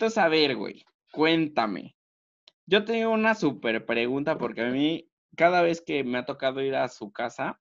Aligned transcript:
Entonces, 0.00 0.16
a 0.16 0.28
ver, 0.28 0.56
güey, 0.56 0.82
cuéntame. 1.12 1.94
Yo 2.64 2.86
tengo 2.86 3.10
una 3.10 3.34
súper 3.34 3.84
pregunta 3.84 4.38
porque 4.38 4.62
a 4.62 4.70
mí, 4.70 5.10
cada 5.36 5.60
vez 5.60 5.82
que 5.82 6.04
me 6.04 6.16
ha 6.16 6.24
tocado 6.24 6.62
ir 6.62 6.74
a 6.74 6.88
su 6.88 7.12
casa, 7.12 7.60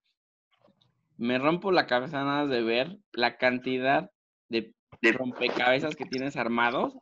me 1.18 1.38
rompo 1.38 1.74
la 1.74 1.86
cabeza 1.86 2.24
nada 2.24 2.48
de 2.48 2.64
ver 2.64 2.98
la 3.12 3.36
cantidad 3.36 4.10
de 4.48 4.74
rompecabezas 5.02 5.98
que 5.98 6.06
tienes 6.06 6.38
armados 6.38 6.96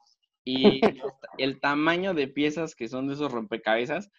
y 0.43 0.81
el 1.37 1.59
tamaño 1.59 2.15
de 2.15 2.27
piezas 2.27 2.73
que 2.73 2.87
son 2.87 3.05
de 3.07 3.13
esos 3.13 3.31
rompecabezas. 3.31 4.09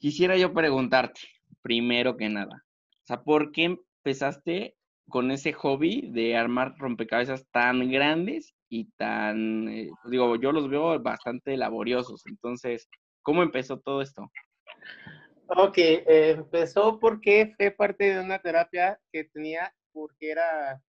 Quisiera 0.00 0.36
yo 0.36 0.52
preguntarte, 0.52 1.20
primero 1.60 2.16
que 2.16 2.28
nada, 2.28 2.64
o 2.90 3.06
sea, 3.06 3.22
¿por 3.22 3.52
qué 3.52 3.78
empezaste 4.02 4.74
con 5.08 5.30
ese 5.30 5.52
hobby 5.52 6.10
de 6.10 6.36
armar 6.36 6.74
rompecabezas 6.78 7.46
tan 7.52 7.92
grandes 7.92 8.56
y 8.72 8.90
tan, 8.96 9.68
eh, 9.68 9.90
digo, 10.06 10.36
yo 10.36 10.50
los 10.50 10.70
veo 10.70 10.98
bastante 10.98 11.58
laboriosos. 11.58 12.22
Entonces, 12.26 12.88
¿cómo 13.20 13.42
empezó 13.42 13.78
todo 13.78 14.00
esto? 14.00 14.32
Ok, 15.48 15.76
eh, 15.76 16.30
empezó 16.30 16.98
porque 16.98 17.52
fue 17.58 17.70
parte 17.70 18.14
de 18.14 18.20
una 18.20 18.38
terapia 18.38 18.98
que 19.12 19.24
tenía 19.24 19.74
porque 19.92 20.30
era 20.30 20.80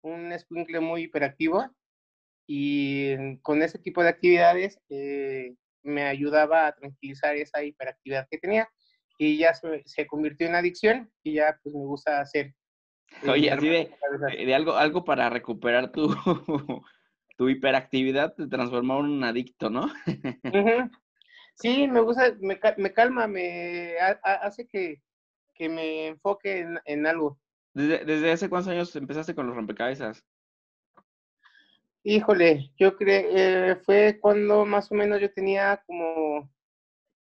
un 0.00 0.32
escuincle 0.32 0.80
muy 0.80 1.02
hiperactivo 1.02 1.68
y 2.46 3.36
con 3.42 3.60
ese 3.60 3.78
tipo 3.78 4.02
de 4.02 4.08
actividades 4.08 4.80
eh, 4.88 5.54
me 5.82 6.04
ayudaba 6.04 6.66
a 6.66 6.74
tranquilizar 6.74 7.36
esa 7.36 7.62
hiperactividad 7.62 8.26
que 8.30 8.38
tenía 8.38 8.70
y 9.18 9.36
ya 9.36 9.52
se, 9.52 9.82
se, 9.84 10.06
convirtió 10.06 10.46
en 10.46 10.54
adicción 10.54 11.12
y 11.22 11.34
ya 11.34 11.60
pues 11.62 11.74
me 11.74 11.84
gusta 11.84 12.22
hacer. 12.22 12.54
Eh, 13.22 13.28
Oye, 13.28 13.50
así 13.50 13.68
de, 13.68 13.90
de, 14.46 14.54
algo, 14.54 14.76
algo 14.76 15.04
para 15.04 15.28
recuperar 15.28 15.92
tu, 15.92 16.08
tu 17.38 17.48
hiperactividad, 17.48 18.34
te 18.34 18.48
transformó 18.48 18.98
en 18.98 19.06
un 19.06 19.24
adicto, 19.24 19.70
¿no? 19.70 19.88
Sí, 21.54 21.86
me 21.88 22.00
gusta, 22.00 22.36
me, 22.40 22.58
me 22.76 22.92
calma, 22.92 23.28
me 23.28 23.94
hace 24.24 24.66
que, 24.66 25.00
que, 25.54 25.68
me 25.68 26.08
enfoque 26.08 26.58
en, 26.58 26.80
en 26.84 27.06
algo. 27.06 27.38
¿Desde, 27.72 28.04
¿Desde, 28.04 28.32
hace 28.32 28.48
cuántos 28.48 28.72
años 28.72 28.94
empezaste 28.96 29.36
con 29.36 29.46
los 29.46 29.54
rompecabezas? 29.54 30.26
Híjole, 32.02 32.72
yo 32.76 32.96
creo, 32.96 33.28
eh, 33.30 33.76
fue 33.84 34.18
cuando 34.20 34.66
más 34.66 34.90
o 34.90 34.96
menos 34.96 35.20
yo 35.20 35.32
tenía 35.32 35.80
como 35.86 36.50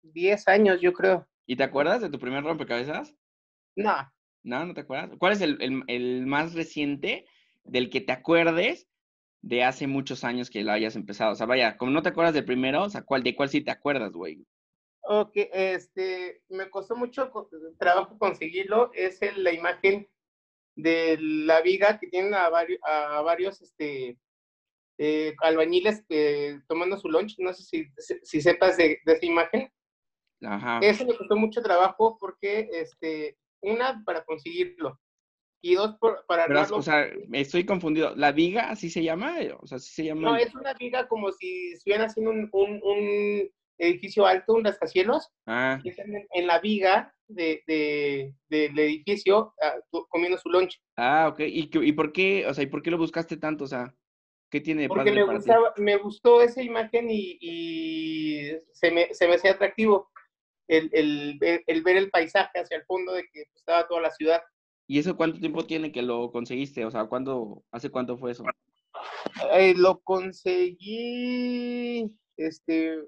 10 0.00 0.48
años, 0.48 0.81
yo 0.81 0.95
creo. 0.95 1.28
¿Y 1.45 1.56
te 1.56 1.65
acuerdas 1.65 2.00
de 2.00 2.09
tu 2.09 2.19
primer 2.19 2.45
rompecabezas? 2.45 3.15
No. 3.77 4.11
No, 4.43 4.65
no 4.65 4.72
te 4.72 4.81
acuerdas. 4.81 5.11
¿Cuál 5.19 5.34
es 5.34 5.43
el, 5.43 5.61
el, 5.61 5.83
el 5.87 6.27
más 6.27 6.55
reciente 6.55 7.27
del 7.65 7.91
que 7.91 8.00
te 8.00 8.12
acuerdes 8.12 8.89
de 9.42 9.64
hace 9.64 9.86
muchos 9.86 10.25
años 10.25 10.50
que 10.50 10.62
lo 10.62 10.72
hayas 10.72 10.97
empezado. 10.97 11.33
O 11.33 11.34
sea, 11.34 11.47
vaya, 11.47 11.77
como 11.77 11.91
no 11.91 12.03
te 12.03 12.08
acuerdas 12.08 12.34
del 12.34 12.44
primero, 12.44 12.84
o 12.84 12.91
sea, 12.91 13.03
¿cuál, 13.03 13.22
¿de 13.22 13.34
cuál 13.36 13.48
sí 13.48 13.61
te 13.61 13.70
acuerdas, 13.70 14.12
güey? 14.12 14.44
Ok, 15.03 15.33
este, 15.34 16.42
me 16.48 16.69
costó 16.70 16.97
mucho 16.97 17.31
trabajo 17.78 18.19
conseguirlo. 18.19 18.91
Es 18.92 19.22
el, 19.22 19.42
la 19.42 19.53
imagen 19.53 20.09
de 20.77 21.19
la 21.20 21.61
viga 21.62 21.98
que 21.98 22.09
tienen 22.09 22.34
a 22.34 22.48
varios, 22.50 22.78
a 22.83 23.20
varios 23.22 23.61
este, 23.62 24.19
eh, 24.98 25.34
albañiles 25.41 26.05
eh, 26.09 26.61
tomando 26.69 26.98
su 26.98 27.09
lunch. 27.09 27.36
No 27.39 27.53
sé 27.53 27.62
si, 27.62 27.86
si 28.22 28.41
sepas 28.41 28.77
de, 28.77 29.00
de, 29.05 29.12
esa 29.12 29.27
imagen. 29.27 29.72
Ajá. 30.42 30.81
Eso 30.83 31.06
me 31.06 31.16
costó 31.16 31.36
mucho 31.36 31.62
trabajo 31.62 32.16
porque, 32.20 32.69
este, 32.72 33.39
una, 33.61 34.03
para 34.05 34.25
conseguirlo 34.25 35.00
y 35.61 35.75
dos 35.75 35.97
por, 35.98 36.25
para 36.27 36.47
Pero, 36.47 36.62
o 36.77 36.83
sea, 36.83 37.09
estoy 37.33 37.64
confundido. 37.64 38.14
¿La 38.17 38.33
viga 38.33 38.71
así 38.71 38.91
se 38.91 39.03
llama? 39.03 39.37
O 39.60 39.66
sea, 39.66 39.78
¿sí 39.78 39.93
se 39.93 40.05
llama? 40.05 40.31
No, 40.31 40.37
es 40.37 40.55
una 40.55 40.75
viga 40.75 41.09
como 41.09 41.32
si 41.32 41.72
estuvieran 41.72 42.06
haciendo 42.06 42.31
un, 42.31 42.49
un, 42.53 42.81
un 42.82 43.50
edificio 43.78 44.27
alto, 44.27 44.55
un 44.55 44.65
rascacielos. 44.65 45.31
Ah. 45.47 45.81
Y 45.82 45.91
están 45.91 46.15
en, 46.15 46.27
en, 46.32 46.47
la 46.47 46.60
viga 46.60 47.15
de, 47.28 47.62
de, 47.66 48.34
del 48.49 48.78
edificio 48.78 49.55
uh, 49.93 50.06
comiendo 50.09 50.38
su 50.38 50.49
lunch. 50.49 50.81
Ah, 50.97 51.28
ok. 51.28 51.41
¿Y, 51.41 51.71
¿Y 51.72 51.93
por 51.93 52.12
qué, 52.12 52.47
o 52.47 52.55
sea, 52.55 52.65
¿y 52.65 52.69
por 52.69 52.82
qué 52.82 52.91
lo 52.91 52.99
buscaste 52.99 53.37
tanto? 53.37 53.65
O 53.65 53.69
sea, 53.69 53.94
¿qué 54.50 54.61
tiene 54.61 54.82
de 54.82 54.88
Porque 54.88 55.12
me, 55.12 55.25
gustaba, 55.25 55.72
me 55.77 55.97
gustó 55.97 56.41
esa 56.41 56.62
imagen 56.62 57.11
y, 57.11 57.38
y 57.41 58.50
se, 58.72 58.91
me, 58.91 59.12
se 59.15 59.27
me 59.27 59.34
hacía 59.34 59.53
atractivo 59.53 60.11
el, 60.69 60.91
el, 60.93 61.62
el, 61.66 61.82
ver 61.82 61.97
el 61.97 62.11
paisaje 62.11 62.59
hacia 62.59 62.77
el 62.77 62.84
fondo 62.84 63.12
de 63.12 63.25
que 63.32 63.44
estaba 63.55 63.88
toda 63.88 64.03
la 64.03 64.11
ciudad. 64.11 64.43
¿Y 64.91 64.99
eso 64.99 65.16
cuánto 65.16 65.38
tiempo 65.38 65.66
tiene 65.66 65.93
que 65.93 66.00
lo 66.00 66.32
conseguiste? 66.32 66.87
O 66.87 66.91
sea, 66.91 67.04
¿cuándo, 67.04 67.62
¿hace 67.71 67.91
cuánto 67.91 68.16
fue 68.16 68.32
eso? 68.32 68.43
Eh, 69.53 69.75
lo 69.76 70.00
conseguí, 70.00 70.91
este, 72.38 72.99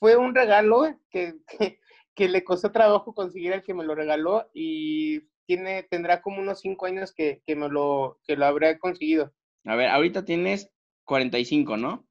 fue 0.00 0.16
un 0.16 0.34
regalo 0.34 0.98
que, 1.08 1.34
que, 1.46 1.78
que, 2.16 2.28
le 2.28 2.42
costó 2.42 2.72
trabajo 2.72 3.14
conseguir 3.14 3.52
el 3.52 3.62
que 3.62 3.74
me 3.74 3.84
lo 3.84 3.94
regaló 3.94 4.50
y 4.52 5.20
tiene, 5.46 5.84
tendrá 5.84 6.20
como 6.20 6.40
unos 6.40 6.58
cinco 6.60 6.86
años 6.86 7.12
que, 7.14 7.42
que 7.46 7.54
me 7.54 7.68
lo, 7.68 8.18
que 8.26 8.36
lo 8.36 8.44
habré 8.46 8.76
conseguido. 8.80 9.32
A 9.64 9.76
ver, 9.76 9.88
ahorita 9.88 10.24
tienes 10.24 10.68
45, 11.04 11.76
¿no? 11.76 12.04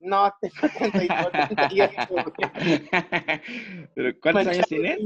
No, 0.00 0.34
tengo 0.40 0.68
34. 0.76 2.32
¿Pero 3.94 4.20
¿Cuántos 4.20 4.46
años 4.48 4.66
tienes? 4.66 4.98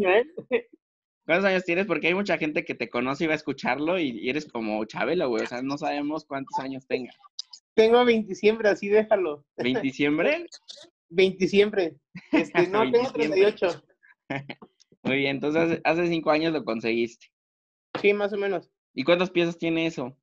¿Cuántos 1.26 1.50
años 1.50 1.64
tienes? 1.64 1.86
Porque 1.86 2.06
hay 2.06 2.14
mucha 2.14 2.38
gente 2.38 2.64
que 2.64 2.76
te 2.76 2.88
conoce 2.88 3.24
y 3.24 3.26
va 3.26 3.32
a 3.32 3.36
escucharlo 3.36 3.98
y, 3.98 4.28
eres 4.30 4.46
como 4.46 4.84
Chabelo, 4.84 5.28
güey. 5.28 5.42
O 5.42 5.46
sea, 5.46 5.60
no 5.60 5.76
sabemos 5.76 6.24
cuántos 6.24 6.56
años 6.60 6.86
tenga. 6.86 7.12
Tengo 7.74 8.04
20 8.04 8.28
diciembre, 8.28 8.68
así 8.68 8.88
déjalo. 8.88 9.44
¿20 9.56 9.82
diciembre? 9.82 10.46
20 11.08 11.44
diciembre. 11.44 11.96
Este, 12.30 12.66
no, 12.68 12.90
tengo 12.90 13.10
38. 13.12 13.82
Muy 15.02 15.16
bien, 15.16 15.36
entonces 15.36 15.62
hace, 15.62 15.80
hace 15.84 16.08
cinco 16.08 16.30
años 16.30 16.52
lo 16.52 16.64
conseguiste. 16.64 17.26
Sí, 18.00 18.12
más 18.12 18.32
o 18.32 18.36
menos. 18.36 18.70
¿Y 18.94 19.04
cuántas 19.04 19.30
piezas 19.30 19.58
tiene 19.58 19.86
eso? 19.86 20.16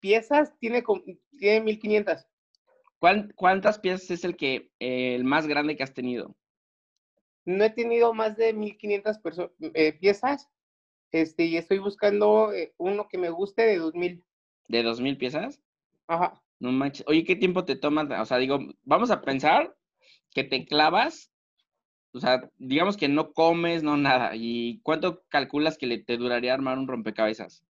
Piezas 0.00 0.56
tiene, 0.58 0.82
tiene 1.38 1.60
1500. 1.60 2.26
¿Cuántas 3.34 3.80
piezas 3.80 4.10
es 4.12 4.24
el 4.24 4.36
que 4.36 4.70
eh, 4.78 5.16
el 5.16 5.24
más 5.24 5.48
grande 5.48 5.76
que 5.76 5.82
has 5.82 5.94
tenido? 5.94 6.36
No 7.44 7.64
he 7.64 7.70
tenido 7.70 8.14
más 8.14 8.36
de 8.36 8.52
1500 8.52 9.18
eh, 9.74 9.92
piezas 9.94 10.48
este, 11.12 11.44
y 11.44 11.56
estoy 11.58 11.78
buscando 11.78 12.52
eh, 12.52 12.72
uno 12.78 13.06
que 13.08 13.18
me 13.18 13.30
guste 13.30 13.62
de 13.62 13.76
2000. 13.76 14.24
¿De 14.68 14.82
2000 14.82 15.18
piezas? 15.18 15.60
Ajá. 16.06 16.42
No 16.58 16.72
manches. 16.72 17.04
Oye, 17.06 17.24
¿qué 17.24 17.36
tiempo 17.36 17.64
te 17.64 17.76
tomas? 17.76 18.08
O 18.20 18.24
sea, 18.24 18.38
digo, 18.38 18.58
vamos 18.82 19.10
a 19.10 19.20
pensar 19.20 19.76
que 20.32 20.44
te 20.44 20.64
clavas, 20.64 21.30
o 22.12 22.20
sea, 22.20 22.48
digamos 22.56 22.96
que 22.96 23.08
no 23.08 23.32
comes, 23.32 23.82
no 23.82 23.96
nada. 23.96 24.30
¿Y 24.34 24.80
cuánto 24.82 25.22
calculas 25.28 25.76
que 25.76 25.86
le, 25.86 25.98
te 25.98 26.16
duraría 26.16 26.54
armar 26.54 26.78
un 26.78 26.88
rompecabezas? 26.88 27.62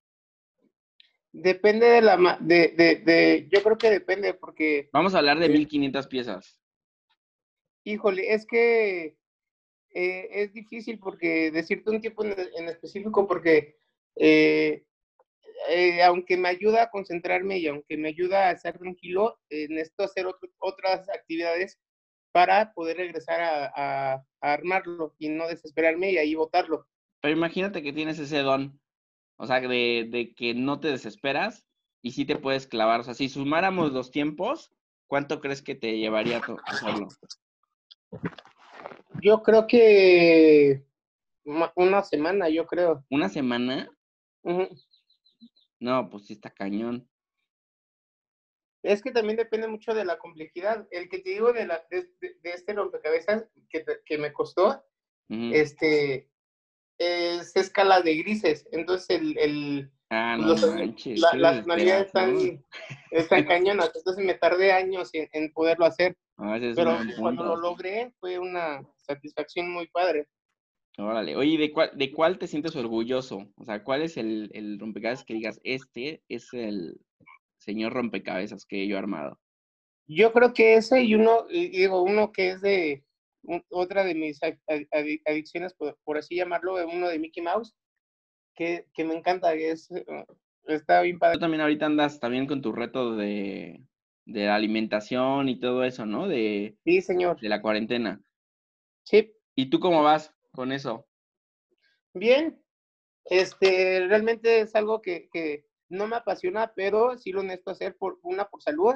Depende 1.32 1.86
de 1.86 2.02
la... 2.02 2.38
De, 2.40 2.74
de, 2.76 2.96
de, 2.96 3.48
yo 3.50 3.62
creo 3.62 3.78
que 3.78 3.90
depende 3.90 4.34
porque... 4.34 4.90
Vamos 4.92 5.14
a 5.14 5.18
hablar 5.18 5.38
de 5.38 5.48
1500 5.48 6.06
piezas. 6.06 6.60
Híjole, 7.84 8.34
es 8.34 8.46
que 8.46 9.16
eh, 9.94 10.28
es 10.30 10.52
difícil 10.52 10.98
porque 10.98 11.50
decirte 11.50 11.90
un 11.90 12.00
tiempo 12.00 12.24
en, 12.24 12.68
específico 12.68 13.26
porque 13.26 13.76
eh, 14.16 14.84
eh, 15.68 16.02
aunque 16.02 16.36
me 16.36 16.48
ayuda 16.48 16.84
a 16.84 16.90
concentrarme 16.90 17.58
y 17.58 17.66
aunque 17.66 17.96
me 17.96 18.08
ayuda 18.08 18.48
a 18.48 18.52
estar 18.52 18.78
tranquilo, 18.78 19.38
necesito 19.50 20.04
hacer 20.04 20.26
otras 20.58 21.08
actividades 21.08 21.78
para 22.32 22.72
poder 22.72 22.96
regresar 22.96 23.40
a, 23.42 24.24
armarlo 24.40 25.14
y 25.18 25.28
no 25.28 25.46
desesperarme 25.46 26.12
y 26.12 26.18
ahí 26.18 26.34
botarlo. 26.34 26.88
Pero 27.20 27.36
imagínate 27.36 27.82
que 27.82 27.92
tienes 27.92 28.18
ese 28.18 28.38
don, 28.38 28.80
o 29.36 29.46
sea, 29.46 29.60
de 29.60 30.34
que 30.36 30.54
no 30.54 30.80
te 30.80 30.88
desesperas 30.88 31.64
y 32.02 32.10
sí 32.10 32.24
te 32.24 32.36
puedes 32.36 32.66
clavar. 32.66 33.00
O 33.00 33.04
sea, 33.04 33.14
si 33.14 33.28
sumáramos 33.28 33.92
los 33.92 34.10
tiempos, 34.10 34.72
¿cuánto 35.06 35.40
crees 35.40 35.62
que 35.62 35.76
te 35.76 35.98
llevaría 35.98 36.38
a 36.38 36.56
hacerlo? 36.66 37.08
Yo 39.22 39.42
creo 39.42 39.66
que 39.66 40.84
una 41.74 42.02
semana, 42.02 42.48
yo 42.48 42.66
creo. 42.66 43.04
¿Una 43.10 43.28
semana? 43.28 43.90
Uh 44.42 44.52
-huh. 44.52 44.84
No, 45.80 46.08
pues 46.10 46.26
sí 46.26 46.34
está 46.34 46.50
cañón. 46.50 47.08
Es 48.84 49.02
que 49.02 49.12
también 49.12 49.36
depende 49.36 49.68
mucho 49.68 49.94
de 49.94 50.04
la 50.04 50.18
complejidad. 50.18 50.86
El 50.90 51.08
que 51.08 51.20
te 51.20 51.30
digo 51.30 51.52
de, 51.52 51.66
la, 51.66 51.84
de, 51.90 52.08
de, 52.20 52.50
este 52.50 52.72
rompecabezas 52.72 53.46
que, 53.68 53.84
que 54.04 54.18
me 54.18 54.32
costó, 54.32 54.84
uh 55.28 55.34
-huh. 55.34 55.54
este, 55.54 56.28
es 56.98 57.54
escala 57.56 58.00
de 58.02 58.16
grises. 58.16 58.68
Entonces, 58.72 59.10
el, 59.10 59.38
el 59.38 59.92
ah, 60.10 60.36
no 60.36 60.48
los, 60.48 60.74
manches, 60.74 61.20
la, 61.20 61.34
las 61.34 61.62
tonalidades 61.62 62.06
están, 62.06 62.64
están 63.10 63.44
cañonas. 63.44 63.92
Entonces, 63.94 64.24
me 64.24 64.34
tardé 64.34 64.72
años 64.72 65.10
en, 65.12 65.28
en 65.32 65.52
poderlo 65.52 65.84
hacer. 65.84 66.16
Es 66.42 66.76
Pero 66.76 66.98
cuando 67.20 67.44
lo 67.44 67.56
logré, 67.56 68.12
fue 68.20 68.38
una 68.38 68.82
satisfacción 68.96 69.70
muy 69.70 69.86
padre. 69.88 70.28
Órale, 70.98 71.36
oye, 71.36 71.56
¿de 71.56 71.72
cuál, 71.72 71.90
¿de 71.94 72.12
cuál 72.12 72.38
te 72.38 72.46
sientes 72.46 72.76
orgulloso? 72.76 73.46
O 73.56 73.64
sea, 73.64 73.82
¿cuál 73.82 74.02
es 74.02 74.16
el, 74.16 74.50
el 74.52 74.78
rompecabezas 74.78 75.24
que 75.24 75.34
digas, 75.34 75.60
este 75.64 76.22
es 76.28 76.52
el 76.52 77.00
señor 77.56 77.94
rompecabezas 77.94 78.66
que 78.66 78.86
yo 78.86 78.96
he 78.96 78.98
armado? 78.98 79.38
Yo 80.06 80.32
creo 80.32 80.52
que 80.52 80.74
ese 80.74 81.02
y 81.02 81.14
uno, 81.14 81.46
digo, 81.48 82.02
uno 82.02 82.32
que 82.32 82.50
es 82.50 82.60
de 82.60 83.04
un- 83.42 83.64
otra 83.70 84.04
de 84.04 84.14
mis 84.14 84.42
ad- 84.42 84.58
ad- 84.66 84.86
adi- 84.90 85.22
adicciones, 85.24 85.72
por, 85.74 85.96
por 86.04 86.18
así 86.18 86.36
llamarlo, 86.36 86.74
uno 86.86 87.08
de 87.08 87.18
Mickey 87.18 87.42
Mouse, 87.42 87.74
que, 88.54 88.86
que 88.92 89.04
me 89.04 89.14
encanta, 89.14 89.54
que 89.54 89.70
es, 89.70 89.90
eh, 89.92 90.04
está 90.66 91.00
bien 91.02 91.18
padre. 91.18 91.36
Tú 91.36 91.40
también 91.40 91.62
ahorita 91.62 91.86
andas 91.86 92.20
también 92.20 92.46
con 92.46 92.60
tu 92.60 92.72
reto 92.72 93.16
de, 93.16 93.80
de 94.24 94.46
la 94.46 94.54
alimentación 94.54 95.48
y 95.48 95.58
todo 95.58 95.84
eso, 95.84 96.06
¿no? 96.06 96.28
De, 96.28 96.76
Sí, 96.84 97.00
señor. 97.02 97.40
de 97.40 97.48
la 97.48 97.60
cuarentena. 97.62 98.22
Sí, 99.04 99.32
¿Y 99.54 99.68
tú 99.70 99.80
cómo 99.80 100.02
vas 100.02 100.34
con 100.52 100.72
eso? 100.72 101.06
bien. 102.14 102.58
Este, 103.24 104.06
realmente 104.08 104.60
es 104.60 104.74
algo 104.74 105.00
que, 105.00 105.28
que 105.32 105.66
no 105.88 106.06
me 106.08 106.16
apasiona, 106.16 106.72
pero 106.74 107.16
sí 107.18 107.30
lo 107.32 107.42
necesito 107.42 107.70
hacer 107.70 107.96
por 107.96 108.18
una 108.22 108.48
por 108.48 108.62
salud 108.62 108.94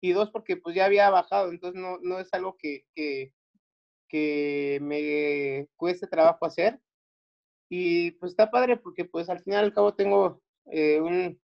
y 0.00 0.12
dos 0.12 0.30
porque 0.30 0.56
pues 0.56 0.74
ya 0.74 0.86
había 0.86 1.10
bajado, 1.10 1.50
entonces 1.50 1.80
no, 1.80 1.98
no 2.00 2.18
es 2.20 2.32
algo 2.32 2.56
que, 2.56 2.86
que, 2.94 3.34
que 4.08 4.78
me 4.82 5.68
cueste 5.76 6.06
trabajo 6.06 6.46
hacer. 6.46 6.80
Y 7.68 8.12
pues 8.12 8.32
está 8.32 8.50
padre 8.50 8.76
porque 8.78 9.04
pues 9.04 9.28
al 9.28 9.40
final 9.42 9.64
y 9.64 9.66
al 9.66 9.74
cabo 9.74 9.94
tengo 9.94 10.42
eh, 10.72 11.00
un, 11.00 11.40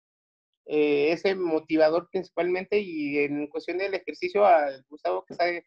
eh, 0.67 1.11
ese 1.11 1.35
motivador 1.35 2.09
principalmente 2.11 2.79
y 2.79 3.19
en 3.19 3.47
cuestión 3.47 3.77
del 3.77 3.93
ejercicio 3.93 4.45
a 4.45 4.69
Gustavo 4.89 5.25
que 5.25 5.33
sabe 5.33 5.65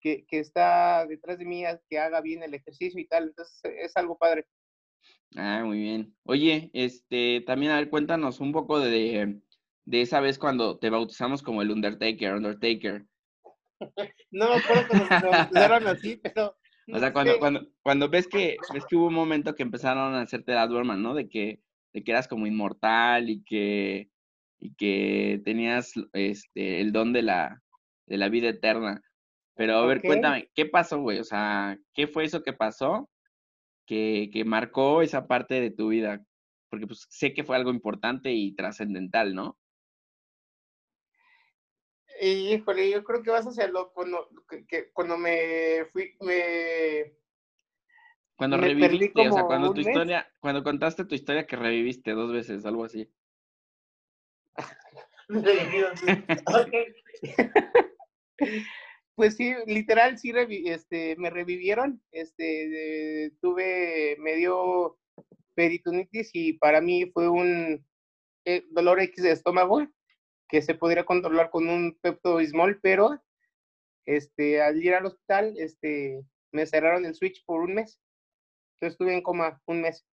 que, 0.00 0.26
que 0.26 0.38
está 0.38 1.06
detrás 1.06 1.38
de 1.38 1.44
mí 1.44 1.64
que 1.88 1.98
haga 1.98 2.20
bien 2.20 2.42
el 2.42 2.54
ejercicio 2.54 3.00
y 3.00 3.06
tal, 3.06 3.24
entonces 3.24 3.60
es 3.64 3.96
algo 3.96 4.18
padre. 4.18 4.46
Ah, 5.36 5.62
muy 5.64 5.78
bien. 5.78 6.14
Oye, 6.24 6.70
este, 6.74 7.42
también 7.46 7.72
a 7.72 7.76
ver, 7.76 7.90
cuéntanos 7.90 8.40
un 8.40 8.52
poco 8.52 8.80
de, 8.80 9.40
de 9.84 10.00
esa 10.00 10.20
vez 10.20 10.38
cuando 10.38 10.78
te 10.78 10.90
bautizamos 10.90 11.42
como 11.42 11.62
el 11.62 11.70
Undertaker, 11.70 12.34
Undertaker. 12.34 13.04
No 14.30 14.48
me 14.48 14.56
acuerdo 14.56 14.88
cuando 14.88 15.06
me 15.08 15.36
bautizaron 15.36 15.86
así, 15.86 16.16
pero 16.16 16.56
O 16.92 16.98
sea, 16.98 17.12
cuando, 17.12 17.38
cuando, 17.38 17.66
cuando 17.82 18.08
ves 18.08 18.28
que, 18.28 18.56
ves 18.72 18.84
que 18.86 18.96
hubo 18.96 19.06
un 19.06 19.14
momento 19.14 19.54
que 19.54 19.62
empezaron 19.62 20.14
a 20.14 20.22
hacerte 20.22 20.52
la 20.52 20.62
Adverman, 20.62 21.02
¿no? 21.02 21.14
De 21.14 21.28
que, 21.28 21.60
de 21.92 22.04
que 22.04 22.10
eras 22.10 22.28
como 22.28 22.46
inmortal 22.46 23.30
y 23.30 23.42
que, 23.42 24.10
y 24.64 24.74
que 24.76 25.42
tenías 25.44 25.92
este, 26.14 26.80
el 26.80 26.90
don 26.90 27.12
de 27.12 27.20
la, 27.20 27.62
de 28.06 28.16
la 28.16 28.30
vida 28.30 28.48
eterna. 28.48 29.02
Pero 29.54 29.76
a 29.76 29.86
ver, 29.86 30.00
cuéntame, 30.00 30.50
¿qué 30.54 30.64
pasó, 30.64 31.00
güey? 31.00 31.18
O 31.18 31.24
sea, 31.24 31.78
¿qué 31.92 32.06
fue 32.06 32.24
eso 32.24 32.42
que 32.42 32.54
pasó 32.54 33.10
que, 33.86 34.30
que 34.32 34.46
marcó 34.46 35.02
esa 35.02 35.26
parte 35.26 35.60
de 35.60 35.70
tu 35.70 35.88
vida? 35.88 36.24
Porque 36.70 36.86
pues 36.86 37.06
sé 37.10 37.34
que 37.34 37.44
fue 37.44 37.56
algo 37.56 37.70
importante 37.70 38.32
y 38.32 38.54
trascendental, 38.54 39.34
¿no? 39.34 39.58
Y, 42.22 42.54
híjole, 42.54 42.90
yo 42.90 43.04
creo 43.04 43.22
que 43.22 43.30
vas 43.30 43.46
hacia 43.46 43.68
lo 43.68 43.92
cuando, 43.92 44.30
que, 44.48 44.66
que 44.66 44.90
cuando 44.92 45.18
me 45.18 45.84
fui, 45.92 46.16
me 46.20 47.12
Cuando 48.36 48.56
Me 48.56 48.68
reviviste, 48.68 49.28
o 49.28 49.32
sea, 49.32 49.44
cuando 49.44 49.74
tu 49.74 49.82
mes. 49.82 49.88
historia, 49.88 50.26
cuando 50.40 50.62
contaste 50.62 51.04
tu 51.04 51.14
historia 51.14 51.46
que 51.46 51.56
reviviste 51.56 52.12
dos 52.12 52.32
veces, 52.32 52.64
algo 52.64 52.84
así. 52.86 53.10
Pues 59.16 59.36
sí, 59.36 59.54
literal, 59.66 60.18
sí, 60.18 60.32
este, 60.66 61.14
me 61.16 61.30
revivieron, 61.30 62.02
este, 62.10 62.42
de- 62.42 63.32
tuve, 63.40 64.16
me 64.18 64.34
dio 64.34 64.98
peritonitis 65.54 66.30
y 66.32 66.54
para 66.54 66.80
mí 66.80 67.06
fue 67.12 67.28
un 67.28 67.86
eh, 68.44 68.64
dolor 68.70 69.00
X 69.00 69.22
de 69.22 69.30
estómago 69.30 69.86
que 70.48 70.62
se 70.62 70.74
podría 70.74 71.04
controlar 71.04 71.50
con 71.50 71.68
un 71.68 71.96
Pepto-Bismol, 72.02 72.80
pero 72.82 73.22
este, 74.04 74.60
al 74.60 74.82
ir 74.82 74.94
al 74.94 75.06
hospital, 75.06 75.54
este, 75.58 76.22
me 76.52 76.66
cerraron 76.66 77.06
el 77.06 77.14
switch 77.14 77.44
por 77.46 77.60
un 77.62 77.74
mes. 77.74 78.00
Entonces 78.74 78.94
estuve 78.94 79.14
en 79.14 79.22
coma 79.22 79.62
un 79.66 79.80
mes. 79.80 80.04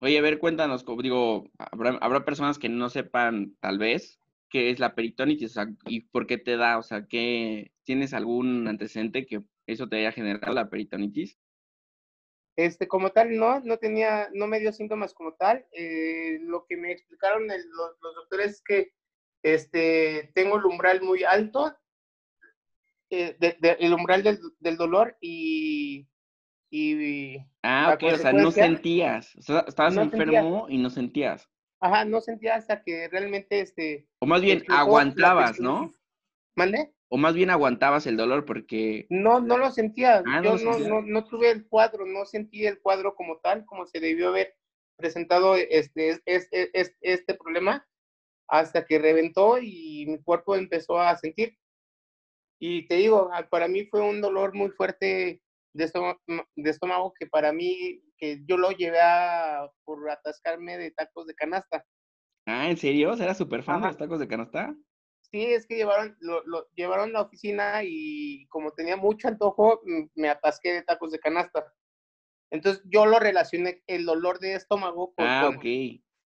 Oye, 0.00 0.18
a 0.18 0.22
ver, 0.22 0.38
cuéntanos, 0.38 0.84
digo, 1.02 1.50
habrá, 1.58 1.96
habrá 2.02 2.24
personas 2.24 2.58
que 2.58 2.68
no 2.68 2.90
sepan, 2.90 3.56
tal 3.60 3.78
vez, 3.78 4.20
qué 4.50 4.70
es 4.70 4.78
la 4.78 4.94
peritonitis, 4.94 5.50
o 5.52 5.54
sea, 5.54 5.66
y 5.86 6.00
por 6.02 6.26
qué 6.26 6.38
te 6.38 6.56
da, 6.56 6.78
o 6.78 6.82
sea, 6.82 7.06
que 7.06 7.72
tienes 7.84 8.14
algún 8.14 8.66
antecedente 8.68 9.26
que 9.26 9.42
eso 9.66 9.88
te 9.88 9.96
haya 9.98 10.12
generado 10.12 10.52
la 10.54 10.70
peritonitis. 10.70 11.38
Este, 12.56 12.88
como 12.88 13.10
tal, 13.10 13.36
no, 13.36 13.60
no 13.60 13.76
tenía, 13.78 14.28
no 14.32 14.46
me 14.46 14.58
dio 14.60 14.72
síntomas 14.72 15.12
como 15.12 15.34
tal. 15.34 15.66
Eh, 15.72 16.38
lo 16.42 16.64
que 16.66 16.76
me 16.76 16.90
explicaron 16.90 17.50
el- 17.50 17.68
los, 17.68 17.90
los 18.00 18.14
doctores 18.14 18.52
es 18.52 18.62
que 18.62 18.92
este, 19.42 20.30
tengo 20.34 20.56
el 20.56 20.64
umbral 20.64 21.02
muy 21.02 21.22
alto, 21.22 21.76
eh, 23.10 23.36
de- 23.38 23.56
de- 23.60 23.76
el 23.80 23.92
umbral 23.92 24.22
del, 24.22 24.38
del 24.58 24.76
dolor 24.76 25.16
y, 25.20 26.08
y, 26.70 27.38
Ah, 27.62 27.92
ok, 27.94 28.02
o 28.14 28.16
sea, 28.18 28.32
no 28.32 28.50
sentías, 28.50 29.36
o 29.36 29.42
sea, 29.42 29.64
estabas 29.68 29.94
no 29.94 30.00
sentía. 30.10 30.40
enfermo 30.40 30.66
y 30.68 30.78
no 30.78 30.90
sentías. 30.90 31.48
Ajá, 31.80 32.04
no 32.04 32.20
sentía 32.20 32.54
hasta 32.54 32.82
que 32.82 33.08
realmente, 33.08 33.60
este, 33.60 34.08
O 34.20 34.26
más 34.26 34.40
bien 34.40 34.58
explotó 34.58 34.80
aguantabas, 34.80 35.60
¿no? 35.60 35.94
¿Mande? 36.56 36.92
O 37.08 37.16
más 37.18 37.34
bien 37.34 37.50
aguantabas 37.50 38.06
el 38.06 38.16
dolor 38.16 38.44
porque, 38.44 39.06
No, 39.10 39.40
no 39.40 39.58
lo 39.58 39.70
sentía. 39.70 40.22
Ah, 40.26 40.40
¿no 40.40 40.42
Yo 40.42 40.50
no, 40.64 40.72
sentías? 40.72 40.88
no, 40.88 41.02
no 41.02 41.24
tuve 41.24 41.50
el 41.50 41.66
cuadro, 41.68 42.04
no 42.06 42.24
sentí 42.24 42.66
el 42.66 42.80
cuadro 42.80 43.14
como 43.14 43.38
tal, 43.38 43.64
como 43.64 43.86
se 43.86 44.00
debió 44.00 44.28
haber 44.28 44.54
presentado 44.96 45.54
este, 45.56 46.08
es- 46.10 46.22
es- 46.24 46.48
es- 46.50 46.96
este 47.00 47.34
problema, 47.34 47.86
hasta 48.48 48.84
que 48.86 48.98
reventó 48.98 49.58
y 49.60 50.06
mi 50.08 50.22
cuerpo 50.22 50.56
empezó 50.56 50.98
a 50.98 51.16
sentir. 51.16 51.56
Y 52.58 52.86
te 52.88 52.96
digo, 52.96 53.30
ah, 53.32 53.46
para 53.48 53.68
mí 53.68 53.84
fue 53.86 54.00
un 54.00 54.20
dolor 54.20 54.54
muy 54.54 54.70
fuerte 54.70 55.42
de 55.74 55.84
estómago, 55.84 56.20
de 56.56 56.70
estómago 56.70 57.12
que 57.18 57.26
para 57.26 57.52
mí, 57.52 58.00
que 58.16 58.42
yo 58.46 58.56
lo 58.56 58.70
llevé 58.70 59.00
a, 59.00 59.70
por 59.84 60.08
atascarme 60.10 60.78
de 60.78 60.90
tacos 60.92 61.26
de 61.26 61.34
canasta. 61.34 61.84
ah, 62.46 62.68
¿en 62.70 62.76
serio? 62.76 63.12
¿O 63.12 63.16
sea, 63.16 63.26
¿Eras 63.26 63.38
súper 63.38 63.62
fan 63.62 63.80
de 63.80 63.88
los 63.88 63.96
tacos 63.96 64.18
de 64.18 64.28
canasta? 64.28 64.74
Sí, 65.30 65.44
es 65.44 65.66
que 65.66 65.76
llevaron, 65.76 66.16
lo, 66.20 66.44
lo 66.46 66.68
llevaron 66.74 67.10
a 67.10 67.12
la 67.14 67.22
oficina 67.22 67.80
y 67.84 68.46
como 68.48 68.72
tenía 68.72 68.96
mucho 68.96 69.28
antojo, 69.28 69.80
me 70.14 70.28
atasqué 70.28 70.72
de 70.72 70.82
tacos 70.82 71.10
de 71.10 71.18
canasta. 71.18 71.74
Entonces 72.50 72.82
yo 72.86 73.06
lo 73.06 73.18
relacioné 73.18 73.82
el 73.88 74.06
dolor 74.06 74.38
de 74.38 74.54
estómago 74.54 75.12
con, 75.14 75.26
Ah, 75.26 75.50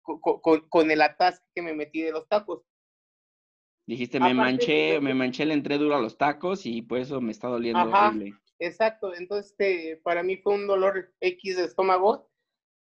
con, 0.01 0.19
con- 0.19 0.41
con- 0.41 0.69
con 0.69 0.91
el 0.91 1.01
atasque 1.01 1.45
que 1.55 1.61
me 1.61 1.73
metí 1.73 2.01
de 2.01 2.11
los 2.11 2.27
tacos. 2.27 2.63
Dijiste, 3.87 4.19
me 4.19 4.33
manché, 4.33 4.99
me 5.01 5.13
manché, 5.13 5.45
le 5.45 5.53
entré 5.53 5.77
duro 5.77 5.95
a 5.95 6.01
los 6.01 6.17
tacos 6.17 6.65
y 6.65 6.81
por 6.81 6.99
eso 6.99 7.19
me 7.19 7.31
está 7.31 7.47
doliendo 7.47 7.81
Ajá. 7.81 8.09
horrible. 8.09 8.35
Exacto, 8.61 9.15
entonces 9.15 9.51
este, 9.51 9.97
para 10.03 10.21
mí 10.21 10.37
fue 10.37 10.53
un 10.53 10.67
dolor 10.67 11.11
X 11.19 11.57
de 11.57 11.65
estómago 11.65 12.29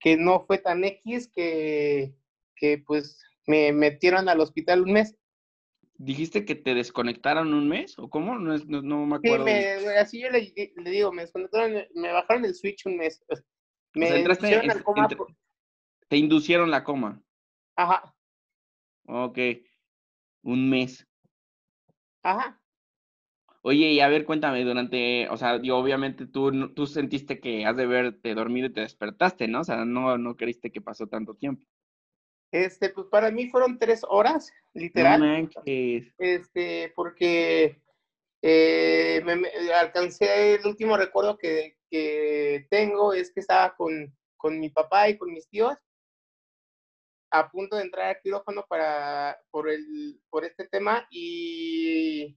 que 0.02 0.18
no 0.18 0.46
fue 0.46 0.58
tan 0.58 0.84
X 0.84 1.32
que, 1.34 2.14
que 2.58 2.80
pues 2.86 3.24
me 3.48 3.72
metieron 3.72 4.28
al 4.28 4.42
hospital 4.42 4.82
un 4.82 4.92
mes. 4.92 5.16
¿Dijiste 5.96 6.44
que 6.44 6.56
te 6.56 6.74
desconectaron 6.74 7.54
un 7.54 7.70
mes? 7.70 7.98
¿O 7.98 8.10
cómo? 8.10 8.38
No, 8.38 8.54
es- 8.54 8.66
no, 8.68 8.82
no 8.82 9.06
me 9.06 9.20
Sí, 9.20 9.28
acuerdo. 9.28 9.46
me, 9.46 9.66
así 9.98 10.22
yo 10.22 10.30
le, 10.30 10.54
le 10.76 10.90
digo, 10.90 11.14
me 11.14 11.22
desconectaron, 11.22 11.86
me 11.96 12.12
bajaron 12.12 12.44
el 12.44 12.56
switch 12.56 12.86
un 12.86 12.98
mes. 12.98 13.24
Me 13.96 14.08
sea, 14.08 14.18
entraste 14.18 14.42
pusieron 14.42 14.66
en- 14.66 14.72
al 14.72 14.84
coma 14.84 15.04
entre- 15.04 15.18
por- 15.18 15.34
Te 16.10 16.18
inducieron 16.18 16.70
la 16.72 16.84
coma. 16.84 17.22
Ajá, 17.78 18.14
Ok. 19.08 19.38
Un 20.44 20.70
mes. 20.70 21.08
ajá. 22.22 22.62
Oye, 23.62 23.92
y 23.92 24.00
a 24.00 24.08
ver, 24.08 24.26
cuéntame, 24.26 24.64
durante, 24.64 25.28
o 25.30 25.36
sea, 25.38 25.60
digo, 25.60 25.78
obviamente 25.78 26.26
tú, 26.28 26.52
no- 26.52 26.72
tú 26.74 26.88
sentiste 26.88 27.40
que 27.40 27.66
has 27.66 27.76
de 27.76 27.84
haberte 27.84 28.34
dormido 28.34 28.68
y 28.68 28.74
te 28.74 28.82
despertaste, 28.82 29.48
¿no? 29.48 29.62
O 29.62 29.64
sea, 29.64 29.84
no, 29.86 30.18
no 30.18 30.36
creíste 30.38 30.72
que 30.72 30.82
pasó 30.82 31.08
tanto 31.08 31.36
tiempo. 31.36 31.66
Este, 32.52 32.90
pues 32.90 33.08
para 33.08 33.30
mí 33.32 33.50
fueron 33.50 33.78
tres 33.78 34.02
horas, 34.08 34.52
No 34.74 34.82
literal, 34.82 35.20
manches. 35.20 36.14
este, 36.18 36.92
porque 36.96 37.82
eh, 38.42 39.22
me- 39.26 39.36
me- 39.36 39.50
alcancé 39.74 40.56
el 40.56 40.66
último 40.66 40.96
recuerdo 40.98 41.38
que, 41.38 41.78
que 41.92 42.66
tengo 42.70 43.14
es 43.14 43.32
que 43.34 43.42
estaba 43.42 43.76
con, 43.76 44.16
con 44.38 44.60
mi 44.60 44.70
papá 44.70 45.10
y 45.10 45.18
con 45.18 45.32
mis 45.34 45.48
tíos 45.50 45.76
a 47.32 47.50
punto 47.52 47.76
de 47.76 47.84
entrar 47.84 48.08
al 48.16 48.22
quirófano 48.22 48.66
para, 48.68 49.38
por, 49.52 49.70
el, 49.70 50.20
por 50.30 50.46
este 50.46 50.68
tema 50.68 51.08
y 51.12 52.36